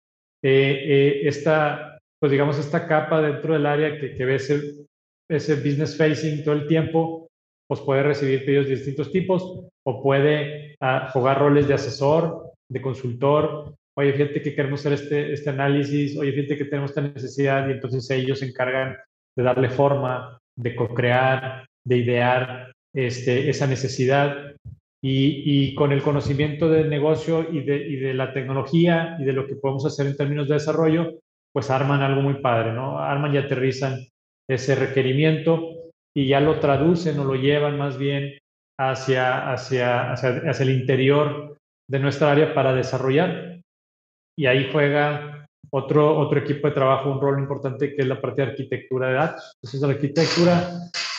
[0.43, 4.87] eh, eh, esta, pues digamos, esta capa dentro del área que, que ve ese,
[5.31, 7.29] ese business facing todo el tiempo,
[7.69, 12.83] pues puede recibir pedidos de distintos tipos o puede uh, jugar roles de asesor, de
[12.83, 13.75] consultor.
[13.97, 17.73] Oye, fíjate que queremos hacer este, este análisis, oye, fíjate que tenemos esta necesidad y
[17.73, 18.97] entonces ellos se encargan
[19.37, 24.55] de darle forma, de co-crear, de idear este, esa necesidad
[25.03, 29.33] y, y, con el conocimiento del negocio y de, y de, la tecnología y de
[29.33, 31.19] lo que podemos hacer en términos de desarrollo,
[31.53, 32.99] pues arman algo muy padre, ¿no?
[32.99, 33.99] Arman y aterrizan
[34.49, 38.39] ese requerimiento y ya lo traducen o lo llevan más bien
[38.79, 41.57] hacia, hacia, hacia, hacia el interior
[41.91, 43.52] de nuestra área para desarrollar.
[44.37, 45.43] Y ahí juega
[45.75, 49.15] otro, otro equipo de trabajo, un rol importante que es la parte de arquitectura de
[49.15, 49.53] datos.
[49.57, 50.71] Entonces, la arquitectura,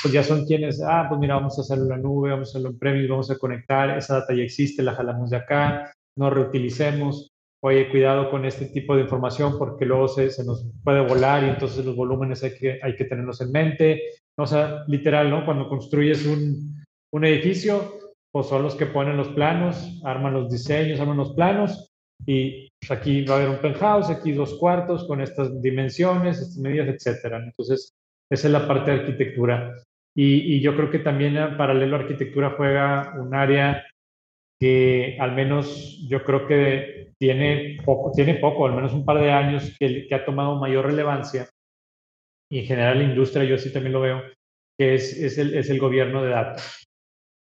[0.01, 2.51] pues ya son quienes, ah, pues mira, vamos a hacerlo en la nube, vamos a
[2.51, 6.29] hacerlo en premise, vamos a conectar, esa data ya existe, la jalamos de acá, no
[6.29, 7.31] reutilicemos,
[7.63, 11.49] oye, cuidado con este tipo de información porque luego se, se nos puede volar y
[11.49, 14.01] entonces los volúmenes hay que, hay que tenerlos en mente.
[14.37, 15.45] O sea, literal, ¿no?
[15.45, 17.99] Cuando construyes un, un edificio,
[18.31, 21.92] pues son los que ponen los planos, arman los diseños, arman los planos
[22.25, 26.57] y pues, aquí va a haber un penthouse, aquí dos cuartos con estas dimensiones, estas
[26.57, 27.43] medidas, etcétera.
[27.43, 27.93] Entonces,
[28.29, 29.75] esa es la parte de arquitectura.
[30.15, 33.83] Y, y yo creo que también en paralelo a arquitectura juega un área
[34.59, 39.31] que al menos yo creo que tiene poco, tiene poco, al menos un par de
[39.31, 41.49] años que, que ha tomado mayor relevancia,
[42.49, 44.21] y en general la industria, yo sí también lo veo,
[44.77, 46.83] que es, es, el, es el gobierno de datos.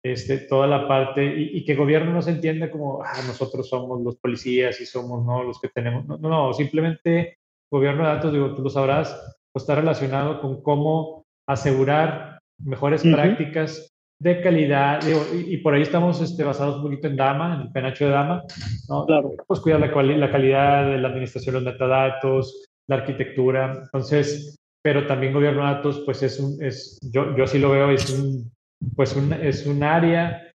[0.03, 4.01] Este, toda la parte, y, y que gobierno no se entienda como, ah, nosotros somos
[4.01, 5.43] los policías y somos ¿no?
[5.43, 7.37] los que tenemos, no, no, simplemente
[7.71, 9.17] gobierno de datos, digo, tú lo sabrás,
[9.53, 13.13] pues está relacionado con cómo asegurar mejores uh -huh.
[13.13, 17.55] prácticas de calidad, digo, y, y, por ahí estamos este, basados un poquito en Dama,
[17.55, 18.43] en el penacho de Dama,
[18.89, 19.05] ¿no?
[19.05, 19.31] Claro.
[19.47, 25.07] Pues cuidar la, la, calidad de la administración de los metadatos, la arquitectura, entonces, pero
[25.07, 28.51] también gobierno de datos, pues es un, es, yo, yo sí lo veo, es un,
[28.95, 30.51] pues es un área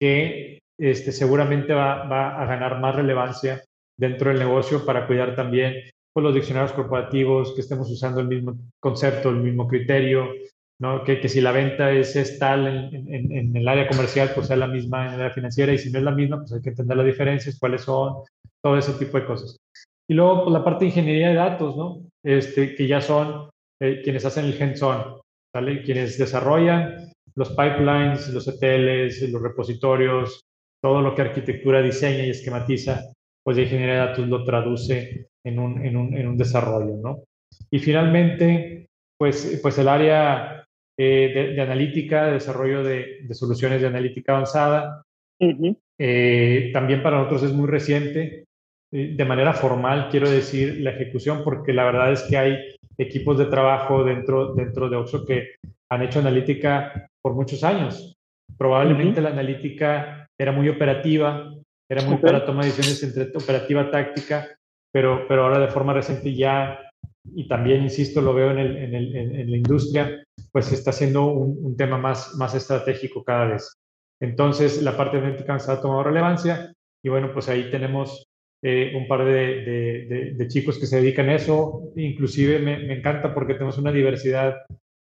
[0.00, 3.62] que este, seguramente va, va a ganar más relevancia
[3.98, 5.74] dentro del negocio para cuidar también
[6.12, 10.28] pues, los diccionarios corporativos, que estemos usando el mismo concepto, el mismo criterio,
[10.80, 11.04] ¿no?
[11.04, 14.56] Que, que, si la venta es, es tal en, en, el área comercial, pues sea
[14.56, 16.70] la misma en el área financiera, y si no es la misma, pues hay que
[16.70, 18.24] entender las diferencias, cuáles son,
[18.62, 19.56] todo ese tipo de cosas.
[20.08, 22.00] Y luego, pues, la parte de ingeniería de datos, ¿no?
[22.24, 25.20] Este, que ya son eh, quienes hacen el hands-on.
[25.84, 30.40] Quienes desarrollan los pipelines, los ETLs, los repositorios,
[30.82, 33.12] todo lo que arquitectura diseña y esquematiza,
[33.44, 37.22] pues de ingeniería de datos lo traduce en un, en un, en un desarrollo, ¿no?
[37.70, 38.86] Y finalmente,
[39.18, 40.64] pues, pues el área
[40.98, 45.02] eh, de, de, analítica, de desarrollo de, de, soluciones de analítica avanzada.
[45.40, 45.76] Uh -huh.
[45.98, 48.44] eh, también para nosotros es muy reciente,
[48.92, 52.58] eh, de manera formal, quiero decir, la ejecución, porque la verdad es que hay
[52.98, 55.54] equipos de trabajo dentro, dentro de Oxo que
[55.90, 58.14] han hecho analítica por muchos años.
[58.58, 59.28] Probablemente uh -huh.
[59.28, 61.54] la analítica era muy operativa,
[61.90, 62.26] era muy okay.
[62.26, 64.48] para tomar decisiones entre operativa táctica,
[64.92, 66.78] pero, pero ahora de forma reciente ya
[67.24, 71.26] y también, insisto, lo veo en, el, en, el, en, la industria, pues está siendo
[71.26, 73.76] un, un, tema más, más estratégico cada vez.
[74.20, 76.72] Entonces, la parte de ha tomado relevancia
[77.04, 78.26] y bueno, pues ahí tenemos
[78.62, 81.92] eh, un par de, de, de, de, chicos que se dedican a eso.
[81.96, 84.56] Inclusive me, me encanta porque tenemos una diversidad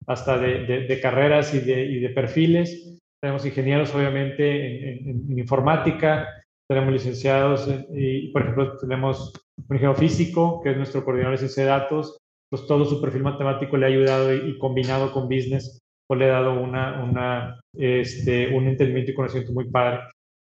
[0.07, 2.99] hasta de, carreras y, y de, perfiles.
[3.21, 6.27] Tenemos ingenieros, obviamente, en, en informática,
[6.71, 11.65] tenemos licenciados y, por ejemplo, tenemos un ingeniero físico, que es nuestro coordinador de ciencia
[11.65, 12.17] de datos,
[12.49, 16.35] pues todo su perfil matemático le ha ayudado y, combinado con business, pues le ha
[16.35, 20.01] dado una, una, este, un entendimiento y conocimiento muy padre.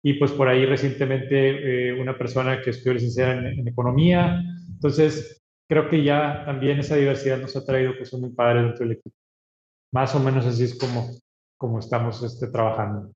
[0.04, 4.42] Y pues por ahí recientemente eh, una persona que estudió licenciada en, economía.
[4.74, 8.96] Entonces, creo que ya también esa diversidad nos ha traído cosas muy padres dentro del
[8.98, 9.16] equipo.
[9.92, 11.11] Más o menos así es como,
[11.59, 13.12] como estamos este, trabajando.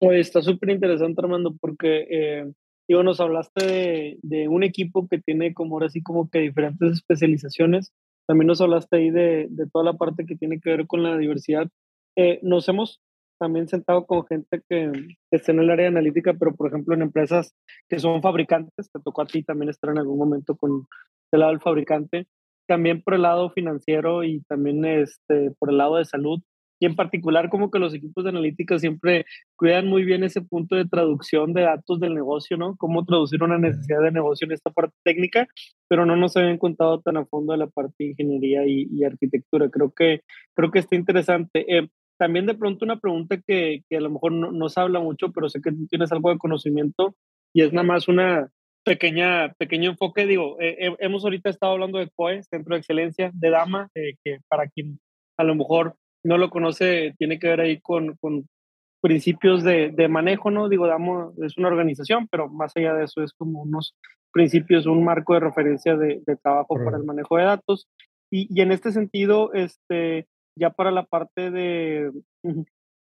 [0.00, 2.52] Oye, está súper interesante, Armando, porque eh,
[2.88, 7.92] Digo, nos hablaste de, un equipo que tiene como ahora sí como que diferentes especializaciones.
[8.26, 11.68] También nos hablaste ahí de, toda la parte que tiene que ver con la diversidad.
[12.16, 13.02] Eh, nos hemos
[13.38, 14.90] también sentado con gente que,
[15.30, 17.54] está en el área analítica, pero por ejemplo en empresas
[17.90, 20.86] que son fabricantes, te tocó a ti también estar en algún momento con
[21.30, 22.26] el lado del fabricante,
[22.68, 26.40] también por el lado financiero y también este, por el lado de salud
[26.80, 29.26] y en particular como que los equipos de analítica siempre
[29.56, 32.76] cuidan muy bien ese punto de traducción de datos del negocio, ¿no?
[32.76, 35.48] Cómo traducir una necesidad de negocio en esta parte técnica,
[35.88, 39.70] pero no nos habían contado tan a fondo de la parte de ingeniería y, arquitectura.
[39.70, 40.22] Creo que,
[40.54, 41.64] creo que está interesante.
[41.76, 45.32] Eh, también de pronto una pregunta que, que a lo mejor no, se habla mucho,
[45.32, 47.16] pero sé que tú tienes algo de conocimiento
[47.54, 48.50] y es nada más una
[48.88, 50.26] pequeña, pequeño enfoque.
[50.26, 54.38] Digo, eh, eh, hemos ahorita estado hablando de COE, Centro de Excelencia de Dama, que
[54.48, 54.98] para quien
[55.36, 58.48] a lo mejor no lo conoce, tiene que ver ahí con, con
[59.00, 60.68] principios de, de, manejo, ¿no?
[60.68, 63.94] Digo, damos, es una organización, pero más allá de eso es como unos
[64.32, 67.88] principios, un marco de referencia de, de trabajo para el manejo de datos.
[68.30, 72.10] Y, y, en este sentido, este, ya para la parte de,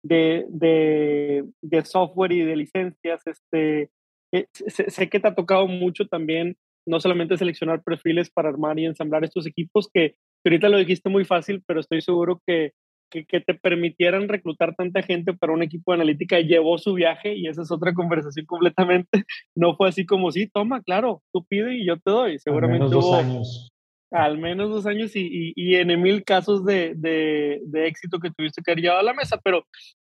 [0.03, 3.89] de, de, de software y de licencias, este,
[4.33, 8.79] eh, sé, sé, que te ha tocado mucho también, no solamente seleccionar perfiles para armar
[8.79, 12.71] y ensamblar estos equipos, que ahorita lo dijiste muy fácil, pero estoy seguro que
[13.09, 17.47] que, te permitieran reclutar tanta gente para un equipo de analítica llevó su viaje y
[17.47, 19.07] esa es otra conversación completamente.
[19.55, 22.39] No fue así como, sí, toma, claro, tú pide y yo te doy.
[22.39, 23.69] Seguramente al menos dos años.
[24.11, 28.61] Al menos dos años y, y, en mil casos de, de, de, éxito que tuviste
[28.61, 29.39] que haber llevado a la mesa.
[29.43, 29.65] Pero,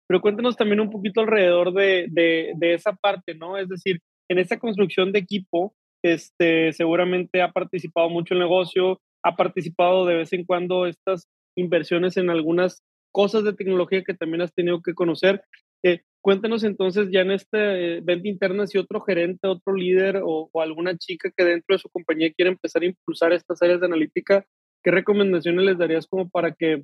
[0.09, 3.57] pero cuéntanos también un poquito alrededor de, de esa parte, ¿no?
[3.57, 9.35] Es decir, en esta construcción de equipo, este, seguramente ha participado mucho el negocio, ha
[9.35, 14.53] participado de vez en cuando estas inversiones en algunas cosas de tecnología que también has
[14.53, 15.43] tenido que conocer.
[15.83, 20.49] Eh, cuéntanos entonces ya en este eh, venta interna si otro gerente, otro líder o,
[20.55, 24.45] alguna chica que dentro de su compañía quiere empezar a impulsar estas áreas de analítica,
[24.83, 26.83] ¿qué recomendaciones les darías como para que,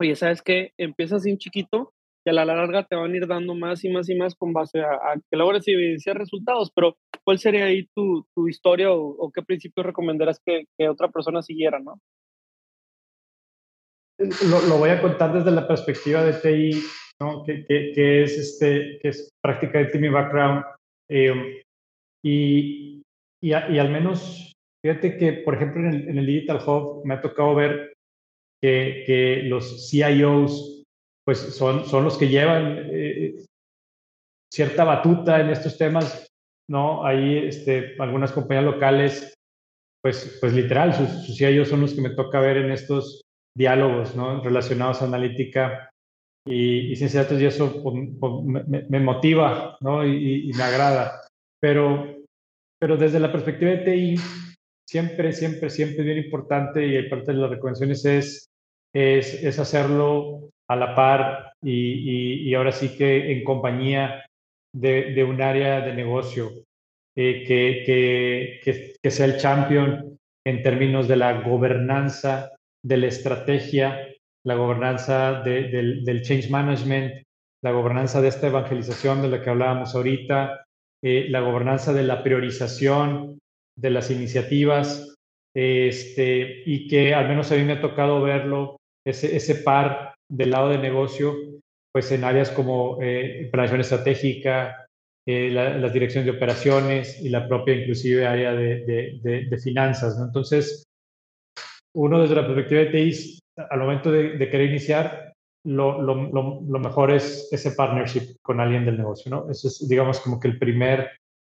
[0.00, 1.92] oye, sabes que empiezas sin chiquito
[2.30, 4.80] a la larga te van a ir dando más y más y más con base
[4.80, 6.70] a, que logres evidenciar resultados?
[6.74, 11.78] Pero ¿cuál sería ahí tu, tu historia o, qué principio recomendarás que, otra persona siguiera,
[11.78, 12.00] no?
[14.18, 16.82] lo, voy a contar desde la perspectiva de TI,
[17.46, 20.64] que, que, es, este, que es prácticamente mi background.
[21.08, 21.62] Eh,
[22.24, 23.02] y,
[23.40, 24.52] y, al menos,
[24.84, 27.94] fíjate que, por ejemplo, en el, en el, Digital Hub me ha tocado ver
[28.60, 30.77] que, que los CIOs
[31.28, 33.44] pues son, son los que llevan eh,
[34.50, 36.26] cierta batuta en estos temas,
[36.70, 37.04] ¿no?
[37.04, 39.34] Ahí este, algunas compañías locales,
[40.02, 43.20] pues, pues literal, sus, sus CIOs son los que me toca ver en estos
[43.54, 44.42] diálogos ¿no?
[44.42, 45.90] relacionados a analítica
[46.46, 50.06] y, ciencia de datos y eso pues, pues, me, motiva ¿no?
[50.06, 51.20] y, me agrada.
[51.60, 52.22] Pero,
[52.80, 54.14] pero desde la perspectiva de TI,
[54.88, 58.46] siempre, siempre, siempre es bien importante y parte de las recomendaciones es,
[58.94, 64.26] es, es hacerlo a la par y, y, ahora sí que en compañía
[64.74, 66.50] de, de un área de negocio
[67.16, 72.52] eh, que, que, que, que, sea el champion en términos de la gobernanza
[72.84, 74.08] de la estrategia,
[74.44, 77.22] la gobernanza del, change management,
[77.62, 80.64] la gobernanza de esta evangelización de la que hablábamos ahorita,
[81.02, 83.38] eh, la gobernanza de la priorización
[83.76, 85.14] de las iniciativas,
[85.54, 88.77] este, y que al menos a mí me ha tocado verlo,
[89.10, 91.34] ese, ese par del lado de negocio,
[91.92, 94.86] pues en áreas como eh, planificación estratégica,
[95.26, 100.16] eh, las direcciones de operaciones y la propia inclusive área de, de finanzas.
[100.16, 100.26] ¿no?
[100.26, 100.84] Entonces,
[101.94, 103.38] uno desde la perspectiva de TI,
[103.70, 105.32] al momento de, querer iniciar,
[105.66, 106.14] lo, lo,
[106.62, 109.50] lo, mejor es ese partnership con alguien del negocio, ¿no?
[109.50, 111.10] Eso es, digamos, como que el primer,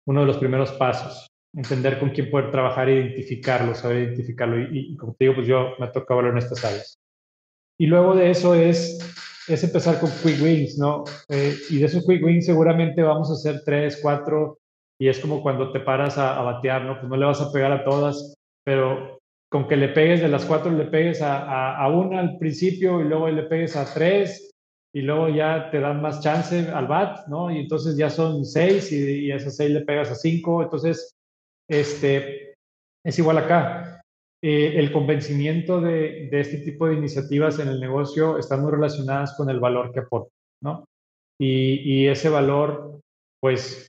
[0.07, 1.27] uno de los primeros pasos.
[1.53, 4.61] Entender con quién poder trabajar, identificarlo, saber identificarlo.
[4.71, 6.98] Y, como te digo, pues yo me toca hablar en estas áreas.
[7.79, 8.99] Y luego de eso es,
[9.47, 11.05] es empezar con quick wins, ¿no?
[11.29, 14.59] Eh, y de esos quick wins seguramente vamos a hacer tres, cuatro,
[14.99, 16.99] y es como cuando te paras a, a batear, ¿no?
[16.99, 19.19] Pues no le vas a pegar a todas, pero
[19.49, 23.05] con que le pegues de las cuatro, le pegues a, a, una al principio y
[23.05, 24.51] luego le pegues a tres
[24.93, 27.49] y luego ya te dan más chance al bat, ¿no?
[27.49, 31.15] Y entonces ya son seis y, y a esas seis le pegas a cinco, entonces,
[31.67, 32.55] este,
[33.05, 33.98] es igual acá.
[34.41, 39.49] Eh, el convencimiento de, este tipo de iniciativas en el negocio están muy relacionadas con
[39.49, 40.31] el valor que aporta,
[40.63, 40.85] ¿no?
[41.37, 43.01] Y, y ese valor,
[43.41, 43.87] pues,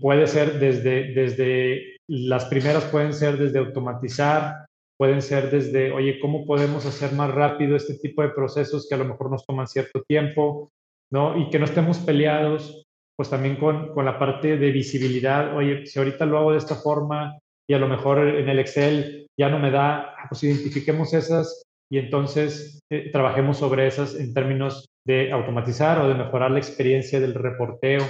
[0.00, 6.46] puede ser desde, desde, las primeras pueden ser desde automatizar, pueden ser desde, oye, ¿cómo
[6.46, 10.02] podemos hacer más rápido este tipo de procesos que a lo mejor nos toman cierto
[10.02, 10.70] tiempo,
[11.12, 11.36] ¿no?
[11.38, 12.84] Y que no estemos peleados,
[13.16, 16.76] pues también con, con la parte de visibilidad, oye, si ahorita lo hago de esta
[16.76, 17.38] forma
[17.68, 21.62] y a lo mejor en el Excel ya no me da, ah, pues identifiquemos esas
[21.90, 27.20] y entonces eh, trabajemos sobre esas en términos de automatizar o de mejorar la experiencia
[27.20, 28.02] del reporteo,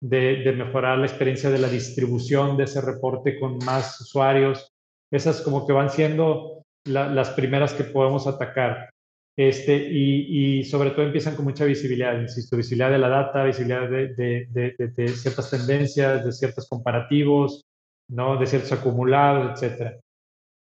[0.00, 4.68] de, mejorar la experiencia de la distribución de ese reporte con más usuarios,
[5.12, 8.90] esas como que van siendo las primeras que podemos atacar.
[9.36, 15.14] Este, y, sobre todo empiezan con mucha visibilidad, insisto, visibilidad de la data, visibilidad de,
[15.14, 17.62] ciertas tendencias, de ciertos comparativos,
[18.12, 18.36] ¿no?
[18.36, 19.98] de ciertos acumulados, etc.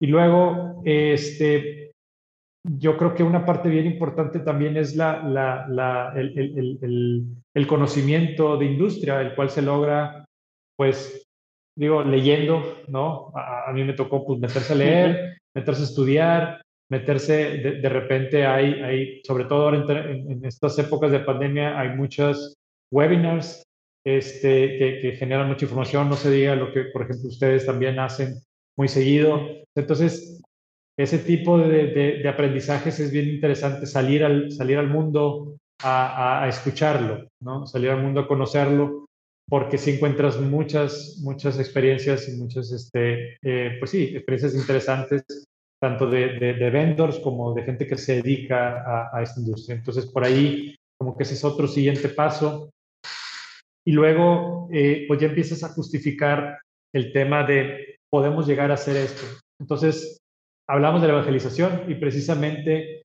[0.00, 1.92] Y luego, este,
[2.66, 7.26] yo creo que una parte bien importante también es la, la, la el, el, el,
[7.54, 10.24] el, conocimiento de industria, el cual se logra,
[10.76, 11.26] pues,
[11.76, 13.32] digo, leyendo, ¿no?
[13.34, 17.88] A, a, mí me tocó pues meterse a leer, meterse a estudiar, meterse, de, de
[17.88, 22.54] repente hay, hay, sobre todo ahora en, en, estas épocas de pandemia, hay muchas
[22.90, 23.63] webinars
[24.04, 27.98] este, que, que, generan mucha información, no se diga lo que, por ejemplo, ustedes también
[27.98, 28.34] hacen
[28.76, 29.40] muy seguido.
[29.74, 30.42] Entonces,
[30.96, 37.66] ese tipo de, aprendizajes es bien interesante, salir al, salir al mundo a, escucharlo, ¿no?
[37.66, 39.06] Salir al mundo a conocerlo
[39.46, 45.22] porque si encuentras muchas, muchas experiencias y muchas, este, eh, pues sí, experiencias interesantes,
[45.78, 49.76] tanto de, de, de, vendors como de gente que se dedica a, a, esta industria.
[49.76, 52.70] Entonces, por ahí, como que ese es otro siguiente paso.
[53.86, 56.58] Y luego, eh, pues ya empiezas a justificar
[56.94, 59.22] el tema de podemos llegar a hacer esto.
[59.60, 60.18] Entonces,
[60.68, 63.02] hablamos de la evangelización y precisamente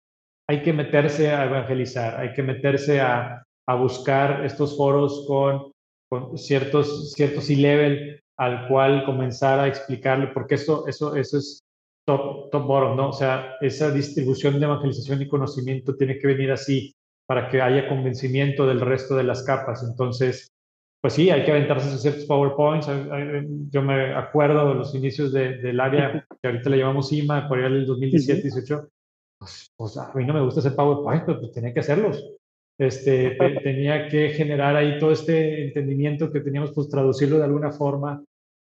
[0.48, 5.72] hay que meterse a evangelizar, hay que meterse a, a buscar estos foros con
[6.10, 11.60] con ciertos, ciertos C-level al cual comenzar a explicarle, porque eso, eso, eso es
[12.06, 13.10] top, top bottom, ¿no?
[13.10, 16.94] O sea, esa distribución de evangelización y conocimiento tiene que venir así
[17.28, 19.84] para que haya convencimiento del resto de las capas.
[19.84, 20.50] Entonces,
[21.06, 22.90] pues sí, hay que aventarse a ciertos PowerPoints.
[23.70, 27.60] Yo me acuerdo de los inicios de, del área que ahorita le llamamos IMA, por
[27.60, 28.90] allá del 2017-18.
[29.38, 32.26] Pues, pues, a mí no me gusta hacer PowerPoint, pero pues tenía que hacerlos
[32.80, 37.72] este, te, tenía que generar ahí todo este entendimiento que teníamos, pues traducirlo de alguna
[37.72, 38.24] forma.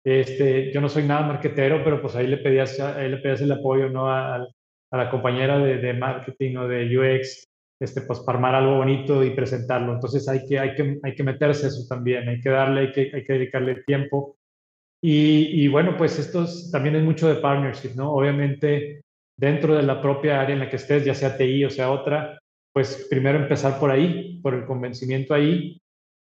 [0.04, 3.50] Este, yo no soy nada marquetero, pero pues ahí le pedías, ahí le pedías el
[3.50, 4.08] apoyo ¿no?
[4.08, 7.48] a, a la compañera de, de, marketing o de UX,
[7.80, 9.94] este, pues para armar algo bonito y presentarlo.
[9.94, 13.10] Entonces hay que, hay que, hay que meterse eso también, hay que darle, hay que,
[13.14, 14.36] hay que dedicarle tiempo.
[15.02, 18.12] Y, y bueno, pues esto es, también es mucho de partnership, ¿no?
[18.12, 19.00] Obviamente
[19.40, 22.38] dentro de la propia área en la que estés, ya sea TI o sea otra,
[22.74, 25.80] pues primero empezar por ahí, por el convencimiento ahí,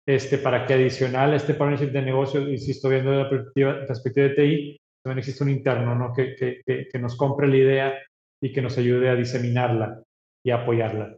[0.08, 4.36] este, para que adicional a este partnership de negocio, insisto, viendo la perspectiva, perspectiva de
[4.36, 6.14] TI, también existe un interno ¿no?
[6.14, 7.94] que, que, que, nos compre la idea
[8.42, 10.04] y que nos ayude a diseminarla
[10.46, 11.18] y a apoyarla.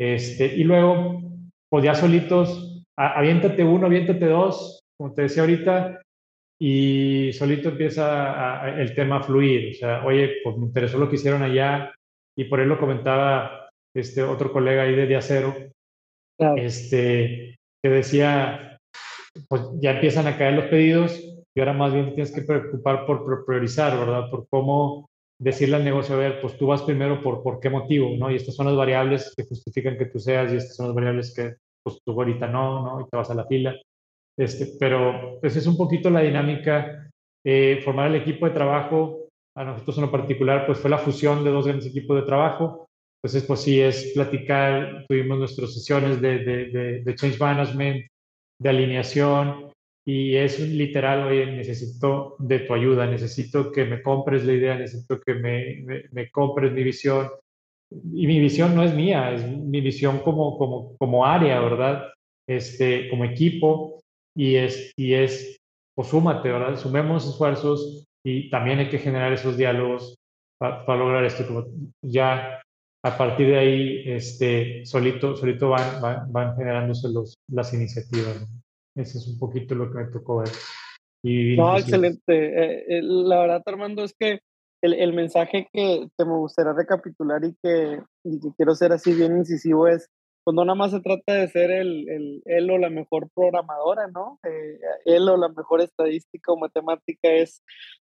[0.00, 1.20] Este, y luego,
[1.68, 6.00] pues ya solitos, aviéntate uno, aviéntate dos, como te decía ahorita,
[6.58, 9.72] y solito empieza a, a, el tema a fluir.
[9.72, 11.92] O sea, oye, pues me interesó lo que hicieron allá,
[12.34, 15.54] y por él lo comentaba este otro colega ahí de Acero,
[16.38, 16.56] claro.
[16.56, 18.78] este, que decía,
[19.48, 21.20] pues ya empiezan a caer los pedidos
[21.54, 24.30] y ahora más bien te tienes que preocupar por priorizar, ¿verdad?
[24.30, 25.09] Por cómo
[25.40, 28.30] decirle al negocio, a ver, pues tú vas primero por, por qué motivo, ¿no?
[28.30, 31.34] Y estas son las variables que justifican que tú seas y estas son las variables
[31.34, 33.00] que pues tú ahorita no, ¿no?
[33.00, 33.74] Y te vas a la fila.
[34.36, 37.10] Este, pero pues es un poquito la dinámica.
[37.42, 41.42] Eh, formar el equipo de trabajo, a nosotros en lo particular, pues fue la fusión
[41.42, 42.86] de dos grandes equipos de trabajo.
[43.22, 48.06] Entonces, pues sí, es platicar, tuvimos nuestras sesiones de, de, de, de change management,
[48.58, 49.69] de alineación,
[50.04, 55.20] y es literal, oye, necesito de tu ayuda, necesito que me compres la idea, necesito
[55.20, 57.28] que me, me, me, compres mi visión.
[57.90, 62.04] Y mi visión no es mía, es mi visión como, como, como área, ¿verdad?
[62.48, 64.00] Este, como equipo,
[64.34, 65.58] y es, y es,
[65.94, 66.78] pues súmate, ¿verdad?
[66.78, 70.16] Sumemos esfuerzos y también hay que generar esos diálogos
[70.58, 71.46] para, para lograr esto.
[71.46, 71.66] Como
[72.02, 72.62] ya
[73.02, 78.40] a partir de ahí, este, solito, solito van, van, van generándose los, las iniciativas.
[78.40, 78.60] ¿no?
[78.94, 80.50] Ese es un poquito lo que me tocó ver.
[81.22, 82.22] Y, no, excelente.
[82.28, 84.40] Eh, eh, la verdad, Armando, es que
[84.82, 89.12] el, el, mensaje que te me gustaría recapitular y que, y que quiero ser así
[89.12, 90.08] bien incisivo es,
[90.42, 94.08] pues no nada más se trata de ser el, el él o la mejor programadora,
[94.08, 94.38] ¿no?
[94.42, 97.62] Eh, él o la mejor estadística o matemática es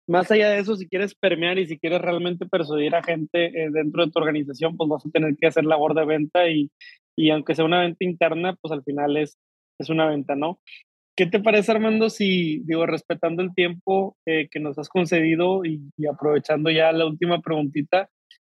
[0.07, 3.69] más allá de eso, si quieres permear y si quieres realmente persuadir a gente eh,
[3.71, 6.71] dentro de tu organización, pues vas a tener que hacer labor de venta y,
[7.15, 9.37] y aunque sea una venta interna, pues al final es,
[9.79, 10.59] es una venta, ¿no?
[11.17, 15.81] ¿Qué te parece, Armando, si, digo, respetando el tiempo eh, que nos has concedido y,
[16.11, 18.09] aprovechando ya la última preguntita,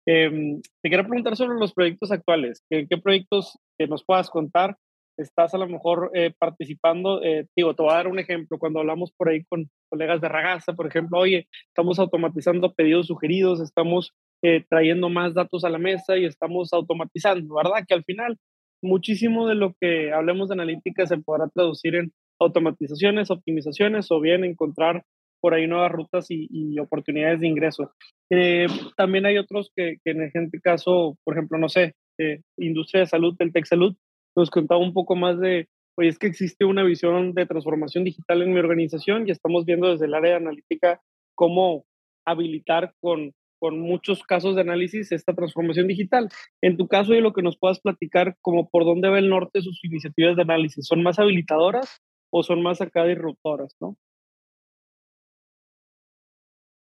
[0.06, 2.64] em, te quiero preguntar sobre los proyectos actuales.
[2.70, 4.78] ¿Qué, qué proyectos que nos puedas contar
[5.18, 7.24] estás a lo mejor eh, participando?
[7.24, 8.60] Eh, digo, te voy a dar un ejemplo.
[8.60, 13.60] Cuando hablamos por ahí con colegas de Ragazza, por ejemplo, oye, estamos automatizando pedidos sugeridos,
[13.60, 14.14] estamos
[14.70, 17.86] trayendo más datos a la mesa y estamos automatizando, ¿verdad?
[17.88, 18.40] Que al final
[18.82, 24.44] muchísimo de lo que hablemos de analítica se podrá traducir en automatizaciones, optimizaciones o bien
[24.44, 25.04] encontrar
[25.42, 27.92] por ahí nuevas rutas y, oportunidades de ingreso.
[28.30, 33.08] Eh, también hay otros que, en este caso, por ejemplo, no sé, eh, industria de
[33.08, 33.96] salud, el Tech Salud,
[34.36, 35.68] nos contaba un poco más de,
[35.98, 39.90] oye, es que existe una visión de transformación digital en mi organización y estamos viendo
[39.90, 41.02] desde el área de analítica
[41.36, 41.86] cómo
[42.26, 46.30] habilitar con con muchos casos de análisis esta transformación digital.
[46.64, 49.62] En tu caso, y lo que nos puedas platicar, como por dónde va el norte
[49.62, 52.02] sus iniciativas de análisis, ¿son más habilitadoras
[52.32, 53.96] o son más acá disruptoras, no?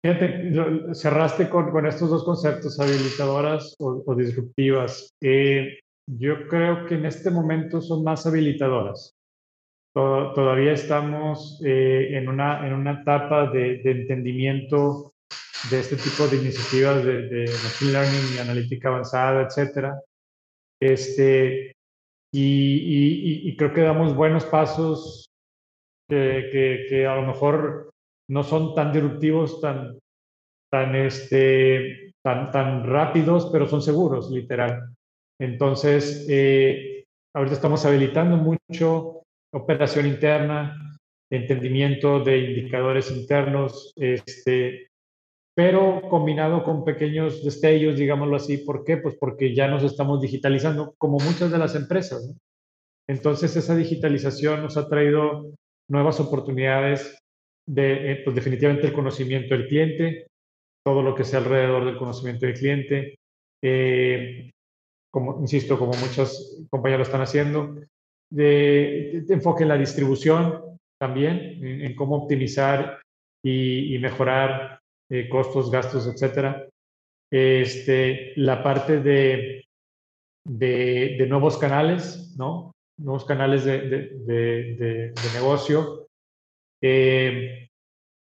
[0.05, 0.53] Fíjate,
[0.95, 5.09] cerraste con, con estos dos conceptos, habilitadoras o, disruptivas.
[5.23, 9.17] Eh, yo creo que en este momento son más habilitadoras.
[9.95, 15.16] todavía estamos eh, en, una, en una etapa de, de entendimiento
[15.71, 20.01] de este tipo de iniciativas de, Machine Learning y analítica avanzada, etcétera.
[20.81, 21.73] Este,
[22.33, 25.27] y, y, creo que damos buenos pasos
[26.09, 27.91] que, que, a lo mejor
[28.29, 29.99] no son tan disruptivos, tan,
[30.71, 34.95] tan, este, tan, tan rápidos, pero son seguros, literal.
[35.41, 37.05] Entonces, eh,
[37.35, 39.23] ahorita estamos habilitando mucho
[39.53, 40.99] operación interna,
[41.31, 44.89] entendimiento de indicadores internos, este,
[45.57, 48.59] pero combinado con pequeños destellos, digámoslo así.
[48.59, 48.99] ¿Por qué?
[48.99, 52.31] Pues porque ya nos estamos digitalizando, como muchas de las empresas.
[53.09, 55.55] Entonces, esa digitalización nos ha traído
[55.89, 57.19] nuevas oportunidades
[57.67, 60.27] de, eh, pues definitivamente el conocimiento del cliente,
[60.85, 63.19] todo lo que sea alrededor del conocimiento del cliente,
[63.65, 64.51] eh,
[65.11, 67.81] como insisto, como muchas compañías lo están haciendo,
[68.31, 73.01] de, enfoque en la distribución también, en, cómo optimizar
[73.43, 74.81] y, y mejorar
[75.11, 76.69] eh, costos, gastos, etcétera.
[77.31, 79.65] Este, la parte de,
[80.45, 82.73] de, nuevos canales, ¿no?
[82.99, 86.07] Nuevos canales de, de negocio.
[86.83, 87.69] Eh,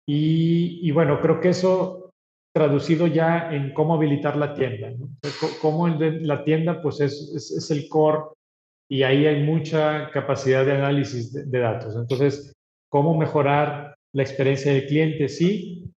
[0.05, 2.11] y, bueno, creo que eso
[2.53, 4.91] traducido ya en cómo habilitar la tienda.
[5.61, 8.19] Cómo la tienda, pues es, es, es, el core
[8.89, 11.95] y ahí hay mucha capacidad de análisis de, datos.
[11.95, 12.53] Entonces,
[12.89, 15.91] cómo mejorar la experiencia del cliente, sí,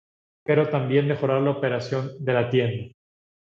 [0.47, 2.92] pero también mejorar la operación de la tienda.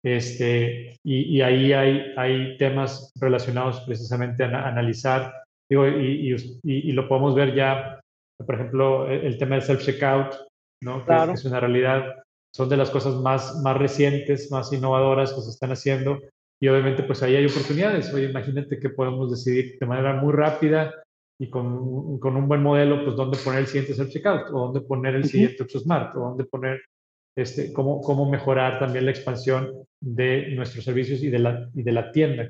[0.04, 5.32] Este, y, ahí hay, hay temas relacionados precisamente a, analizar,
[5.70, 6.34] digo, y,
[6.64, 8.00] y, lo podemos ver ya,
[8.44, 10.34] por ejemplo, e, el, tema del self-checkout,
[10.82, 11.04] ¿no?
[11.04, 12.16] que es, una realidad,
[12.52, 16.18] son de las cosas más, más recientes, más innovadoras que se están haciendo,
[16.60, 18.12] y obviamente pues ahí hay oportunidades.
[18.12, 20.94] Oye, imagínate que podemos decidir de manera muy rápida
[21.40, 25.14] y con, con, un buen modelo, pues dónde poner el siguiente self-checkout, o dónde poner
[25.14, 26.82] el siguiente Smart, o dónde poner
[27.36, 31.92] este, cómo, cómo mejorar también la expansión de nuestros servicios y de la, y de
[31.92, 32.48] la tienda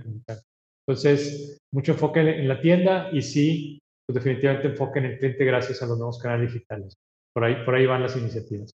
[0.86, 5.82] Entonces, mucho enfoque en la tienda y sí, pues definitivamente enfoque en el cliente gracias
[5.82, 6.94] a los nuevos canales digitales.
[7.34, 8.70] Por ahí, por ahí van las iniciativas.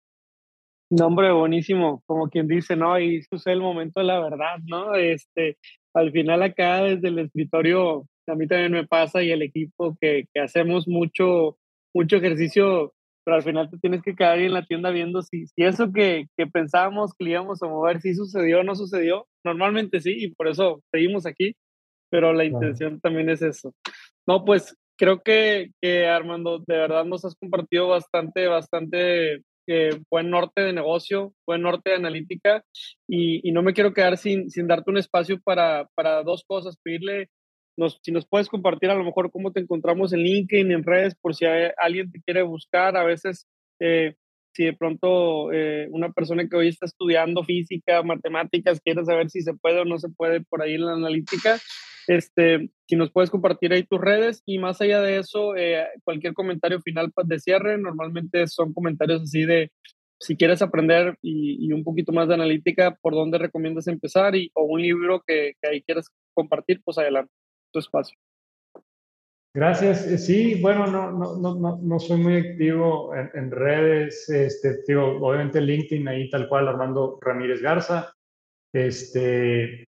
[0.92, 3.00] Nombre buenísimo, como quien dice, ¿no?
[3.00, 4.94] Y es el momento de la verdad, ¿no?
[4.94, 5.58] Este,
[5.96, 10.26] al final acá desde el escritorio, a mí también me pasa y el equipo que,
[10.32, 11.58] que hacemos mucho,
[11.94, 12.94] mucho ejercicio
[13.26, 15.92] pero al final te tienes que quedar ahí en la tienda viendo si, si eso
[15.92, 19.28] que, que pensábamos que íbamos a mover, si sucedió o no sucedió.
[19.44, 21.56] Normalmente sí, y por eso seguimos aquí,
[22.12, 23.74] pero la intención también es eso.
[24.28, 30.30] No, pues creo que, que, Armando, de verdad nos has compartido bastante, bastante eh, buen
[30.30, 32.64] norte de negocio, buen norte de analítica,
[33.08, 36.78] y, y no me quiero quedar sin, sin darte un espacio para, para dos cosas,
[36.84, 37.30] pedirle
[38.02, 41.36] si nos puedes compartir a lo mejor cómo te encontramos en LinkedIn, en redes, por
[41.36, 43.48] si alguien te quiere buscar, a veces
[43.80, 44.16] eh,
[44.54, 49.42] si de pronto eh, una persona que hoy está estudiando física, matemáticas, quiere saber si
[49.42, 51.60] se puede o no se puede por ahí en la analítica,
[52.08, 56.34] este, si nos puedes compartir ahí tus redes y más allá de eso, eh, cualquier
[56.34, 59.72] comentario final de cierre, normalmente son comentarios así de
[60.20, 64.64] si quieres aprender y, un poquito más de analítica, por dónde recomiendas empezar y, o
[64.64, 67.32] un libro que, que ahí quieras compartir, pues adelante.
[67.76, 68.18] Tu espacio.
[69.54, 70.08] Gracias.
[70.08, 74.30] Eh, sí, bueno, no, no, no, no soy muy activo en, redes.
[74.30, 78.14] Este, digo, obviamente LinkedIn, ahí tal cual, Armando Ramírez Garza.
[78.74, 79.86] Este,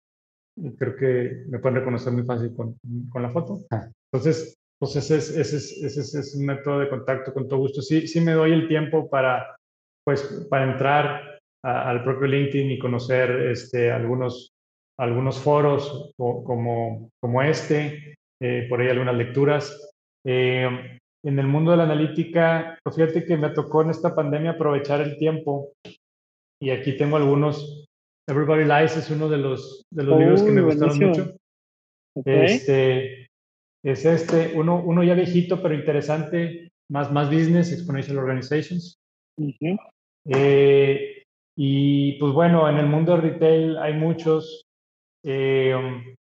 [0.79, 2.79] creo que me pueden reconocer muy fácil con,
[3.11, 3.61] con la foto.
[3.71, 3.91] Ah.
[4.13, 7.83] Entonces, pues ese es, ese, es, ese, es, un método de contacto con todo gusto.
[7.83, 9.57] Sí, sí me doy el tiempo para,
[10.05, 14.55] pues, para entrar al propio LinkedIn y conocer este, algunos,
[15.01, 19.91] algunos foros como, como este, eh, por ahí algunas lecturas.
[20.27, 24.53] Eh, en el mundo de la analítica, pues fíjate que me tocó en esta pandemia
[24.53, 25.73] aprovechar el tiempo
[26.63, 27.87] y aquí tengo algunos.
[28.29, 31.35] Everybody Lies es uno de los, de los libros que me gustaron mucho.
[32.25, 33.27] Este,
[33.85, 38.99] es este, uno, uno ya viejito pero interesante, más, más business, Exponential Organizations.
[40.27, 41.23] eh,
[41.57, 44.63] y pues bueno, en el mundo de retail hay muchos,
[45.23, 45.75] eh,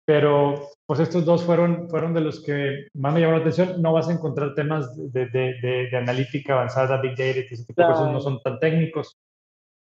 [0.06, 3.82] pero pues estos dos fueron, fueron de los que más me llamaron la atención.
[3.82, 7.88] No vas a encontrar temas de, de, de, analítica avanzada, big data, ese tipo de
[7.88, 9.18] cosas no son tan técnicos,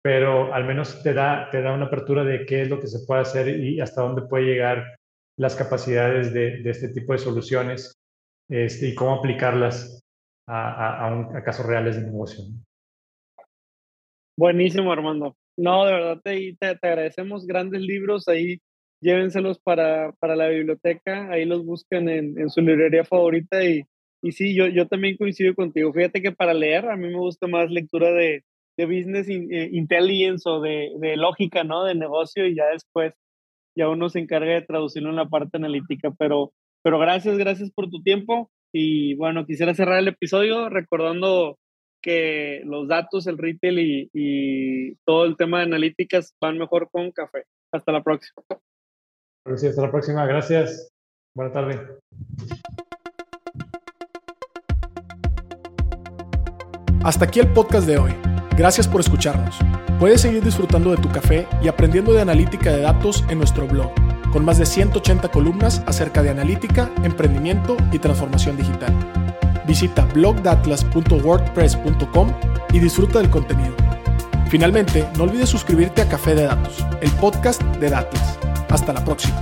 [0.02, 3.06] pero al menos te da, te da una apertura de qué es lo que se
[3.06, 4.86] puede hacer y hasta dónde puede llegar
[5.38, 7.94] las capacidades de, este tipo de soluciones
[8.50, 10.04] este, y cómo aplicarlas
[10.48, 12.44] a, a, a, casos reales de negocio.
[14.38, 15.36] Buenísimo, Armando.
[15.58, 18.60] No, de verdad te, te, agradecemos grandes libros ahí.
[19.02, 23.84] Llévenselos para, para la biblioteca, ahí los buscan en, en su librería favorita y,
[24.22, 25.92] y sí, yo, yo también coincido contigo.
[25.92, 28.44] Fíjate que para leer a mí me gusta más lectura de,
[28.78, 31.84] de business eh, intelligence o de, de, lógica, ¿no?
[31.84, 33.14] De negocio y ya después
[33.76, 36.12] ya uno se encarga de traducirlo en la parte analítica.
[36.18, 38.52] Pero, pero gracias, gracias por tu tiempo.
[38.74, 41.58] Y bueno, quisiera cerrar el episodio recordando
[42.02, 47.12] que los datos, el retail y, y todo el tema de analíticas van mejor con
[47.12, 47.44] café.
[47.72, 48.44] Hasta la próxima.
[49.46, 50.26] Hasta la próxima.
[50.26, 50.90] Gracias.
[51.36, 51.80] Buenas tarde.
[57.04, 58.14] Hasta aquí el podcast de hoy.
[58.56, 59.58] Gracias por escucharnos.
[60.00, 63.92] Puedes seguir disfrutando de tu café y aprendiendo de analítica de datos en nuestro blog,
[64.32, 68.94] con más de 180 columnas acerca de analítica, emprendimiento y transformación digital.
[69.66, 72.34] Visita blogdatlas.wordpress.com
[72.74, 73.76] y disfruta del contenido.
[74.52, 78.38] Finalmente, no olvides suscribirte a Café de Datos, el podcast de Datlas.
[78.68, 79.42] Hasta la próxima.